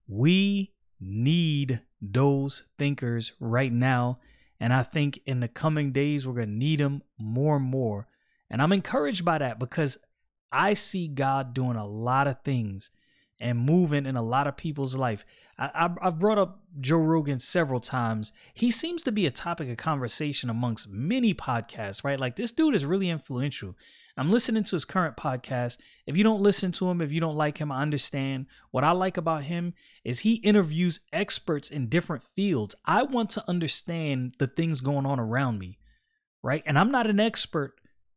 we 0.07 0.73
need 1.01 1.81
those 2.13 2.65
thinkers 2.79 3.33
right 3.41 3.73
now. 3.73 4.19
And 4.59 4.73
I 4.73 4.83
think 4.83 5.21
in 5.27 5.41
the 5.41 5.49
coming 5.49 5.93
days, 5.93 6.27
we're 6.27 6.35
going 6.35 6.49
to 6.49 6.55
need 6.55 6.81
them 6.81 7.03
more 7.19 7.57
and 7.57 7.65
more. 7.65 8.09
And 8.51 8.63
I'm 8.63 8.73
encouraged 8.73 9.25
by 9.25 9.39
that 9.39 9.59
because 9.59 9.99
I 10.53 10.75
see 10.75 11.09
God 11.09 11.53
doing 11.53 11.77
a 11.77 11.87
lot 11.87 12.29
of 12.29 12.43
things 12.43 12.91
and 13.39 13.59
moving 13.59 14.07
in 14.07 14.17
a 14.17 14.23
lot 14.23 14.47
of 14.47 14.57
people's 14.57 14.95
life. 14.95 15.25
I, 15.59 15.91
have 16.03 16.19
brought 16.19 16.39
up 16.39 16.61
Joe 16.81 16.99
Rogan 16.99 17.41
several 17.41 17.81
times. 17.81 18.33
He 18.55 18.71
seems 18.71 19.03
to 19.05 19.13
be 19.13 19.27
a 19.27 19.31
topic 19.31 19.69
of 19.71 19.77
conversation 19.77 20.51
amongst 20.51 20.89
many 20.89 21.35
podcasts, 21.35 22.05
right? 22.05 22.21
Like 22.21 22.37
this 22.37 22.53
dude 22.53 22.75
is 22.75 22.85
really 22.85 23.09
influential. 23.09 23.75
I'm 24.19 24.31
listening 24.31 24.65
to 24.65 24.77
his 24.77 24.87
current 24.87 25.17
podcast. 25.17 25.77
If 26.07 26.17
you 26.17 26.25
don't 26.25 26.43
listen 26.43 26.73
to 26.73 26.89
him, 26.89 27.03
if 27.03 27.13
you 27.13 27.21
don't 27.21 27.37
like 27.37 27.59
him, 27.59 27.71
I 27.71 27.83
understand. 27.83 28.47
What 28.71 28.85
I 28.85 28.93
like 28.93 29.19
about 29.19 29.45
him 29.45 29.75
is 30.05 30.21
he 30.21 30.37
interviews 30.37 31.01
experts 31.13 31.69
in 31.69 31.89
different 31.89 32.23
fields. 32.23 32.75
I 32.87 33.03
want 33.03 33.31
to 33.31 33.45
understand 33.47 34.35
the 34.39 34.47
things 34.47 34.81
going 34.81 35.05
on 35.05 35.21
around 35.21 35.59
me, 35.59 35.79
right? 36.43 36.63
And 36.65 36.79
I'm 36.79 36.91
not 36.91 37.07
an 37.09 37.21
expert 37.21 37.75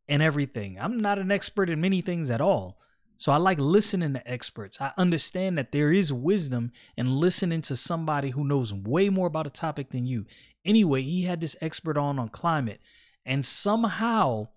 in 0.08 0.22
everything. 0.22 0.78
I'm 0.80 0.98
not 0.98 1.18
an 1.18 1.30
expert 1.30 1.68
in 1.68 1.80
many 1.82 2.00
things 2.00 2.30
at 2.30 2.40
all. 2.40 2.78
So 3.20 3.32
I 3.32 3.36
like 3.36 3.58
listening 3.58 4.14
to 4.14 4.26
experts. 4.26 4.80
I 4.80 4.92
understand 4.96 5.58
that 5.58 5.72
there 5.72 5.92
is 5.92 6.10
wisdom 6.10 6.72
in 6.96 7.20
listening 7.20 7.60
to 7.62 7.76
somebody 7.76 8.30
who 8.30 8.44
knows 8.44 8.72
way 8.72 9.10
more 9.10 9.26
about 9.26 9.46
a 9.46 9.50
topic 9.50 9.90
than 9.90 10.06
you. 10.06 10.24
Anyway, 10.64 11.02
he 11.02 11.24
had 11.24 11.42
this 11.42 11.54
expert 11.60 11.98
on 11.98 12.18
on 12.18 12.30
climate 12.30 12.80
and 13.26 13.44
somehow 13.44 14.48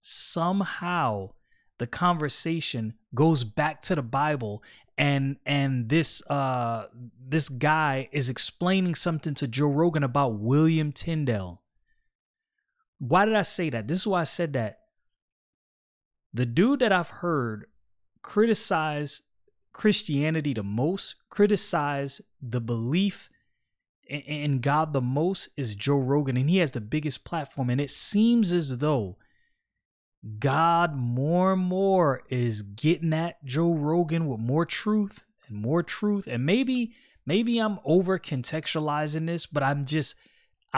somehow 0.00 1.32
the 1.76 1.86
conversation 1.86 2.94
goes 3.14 3.44
back 3.44 3.82
to 3.82 3.94
the 3.94 4.02
Bible 4.02 4.62
and 4.96 5.36
and 5.44 5.90
this 5.90 6.22
uh 6.30 6.86
this 7.22 7.50
guy 7.50 8.08
is 8.10 8.30
explaining 8.30 8.94
something 8.94 9.34
to 9.34 9.46
Joe 9.46 9.66
Rogan 9.66 10.02
about 10.02 10.38
William 10.38 10.92
Tyndale. 10.92 11.60
Why 13.00 13.26
did 13.26 13.34
I 13.34 13.42
say 13.42 13.68
that? 13.68 13.86
This 13.86 13.98
is 13.98 14.06
why 14.06 14.22
I 14.22 14.24
said 14.24 14.54
that. 14.54 14.78
The 16.32 16.46
dude 16.46 16.80
that 16.80 16.90
I've 16.90 17.10
heard 17.10 17.66
criticize 18.28 19.22
Christianity 19.72 20.52
the 20.52 20.62
most, 20.62 21.14
criticize 21.30 22.20
the 22.42 22.60
belief 22.60 23.30
in 24.06 24.60
God 24.60 24.92
the 24.92 25.00
most 25.00 25.48
is 25.56 25.74
Joe 25.74 25.96
Rogan, 25.96 26.36
and 26.36 26.50
he 26.50 26.58
has 26.58 26.72
the 26.72 26.82
biggest 26.82 27.24
platform. 27.24 27.70
And 27.70 27.80
it 27.80 27.90
seems 27.90 28.52
as 28.52 28.78
though 28.78 29.16
God 30.38 30.94
more 30.94 31.54
and 31.54 31.62
more 31.62 32.22
is 32.28 32.60
getting 32.60 33.14
at 33.14 33.42
Joe 33.46 33.72
Rogan 33.72 34.26
with 34.26 34.40
more 34.40 34.66
truth 34.66 35.24
and 35.46 35.56
more 35.56 35.82
truth. 35.82 36.26
And 36.26 36.44
maybe, 36.44 36.92
maybe 37.24 37.58
I'm 37.58 37.78
over 37.82 38.18
contextualizing 38.18 39.26
this, 39.26 39.46
but 39.46 39.62
I'm 39.62 39.86
just 39.86 40.14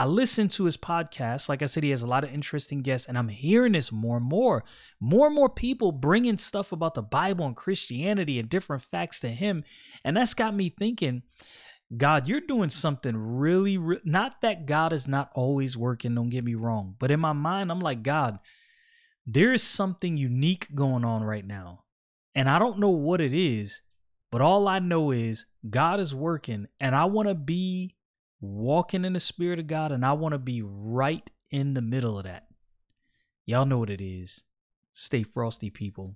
I 0.01 0.05
listen 0.05 0.49
to 0.49 0.65
his 0.65 0.77
podcast. 0.77 1.47
Like 1.47 1.61
I 1.61 1.67
said, 1.67 1.83
he 1.83 1.91
has 1.91 2.01
a 2.01 2.07
lot 2.07 2.23
of 2.23 2.33
interesting 2.33 2.81
guests, 2.81 3.07
and 3.07 3.19
I'm 3.19 3.27
hearing 3.27 3.73
this 3.73 3.91
more 3.91 4.17
and 4.17 4.25
more. 4.25 4.63
More 4.99 5.27
and 5.27 5.35
more 5.35 5.47
people 5.47 5.91
bringing 5.91 6.39
stuff 6.39 6.71
about 6.71 6.95
the 6.95 7.03
Bible 7.03 7.45
and 7.45 7.55
Christianity 7.55 8.39
and 8.39 8.49
different 8.49 8.81
facts 8.81 9.19
to 9.19 9.27
him. 9.27 9.63
And 10.03 10.17
that's 10.17 10.33
got 10.33 10.55
me 10.55 10.69
thinking, 10.69 11.21
God, 11.95 12.27
you're 12.27 12.41
doing 12.41 12.71
something 12.71 13.15
really, 13.15 13.77
re- 13.77 14.01
not 14.03 14.41
that 14.41 14.65
God 14.65 14.91
is 14.91 15.07
not 15.07 15.29
always 15.35 15.77
working, 15.77 16.15
don't 16.15 16.31
get 16.31 16.45
me 16.45 16.55
wrong. 16.55 16.95
But 16.97 17.11
in 17.11 17.19
my 17.19 17.33
mind, 17.33 17.71
I'm 17.71 17.79
like, 17.79 18.01
God, 18.01 18.39
there 19.27 19.53
is 19.53 19.61
something 19.61 20.17
unique 20.17 20.73
going 20.73 21.05
on 21.05 21.21
right 21.23 21.45
now. 21.45 21.83
And 22.33 22.49
I 22.49 22.57
don't 22.57 22.79
know 22.79 22.89
what 22.89 23.21
it 23.21 23.35
is, 23.35 23.83
but 24.31 24.41
all 24.41 24.67
I 24.67 24.79
know 24.79 25.11
is 25.11 25.45
God 25.69 25.99
is 25.99 26.15
working, 26.15 26.69
and 26.79 26.95
I 26.95 27.05
want 27.05 27.27
to 27.27 27.35
be 27.35 27.97
walking 28.41 29.05
in 29.05 29.13
the 29.13 29.19
Spirit 29.19 29.59
of 29.59 29.67
God, 29.67 29.91
and 29.91 30.05
I 30.05 30.13
want 30.13 30.33
to 30.33 30.39
be 30.39 30.61
right 30.61 31.29
in 31.49 31.75
the 31.75 31.81
middle 31.81 32.17
of 32.17 32.25
that. 32.25 32.47
Y'all 33.45 33.65
know 33.65 33.77
what 33.77 33.89
it 33.89 34.01
is. 34.01 34.43
Stay 34.93 35.23
frosty, 35.23 35.69
people. 35.69 36.15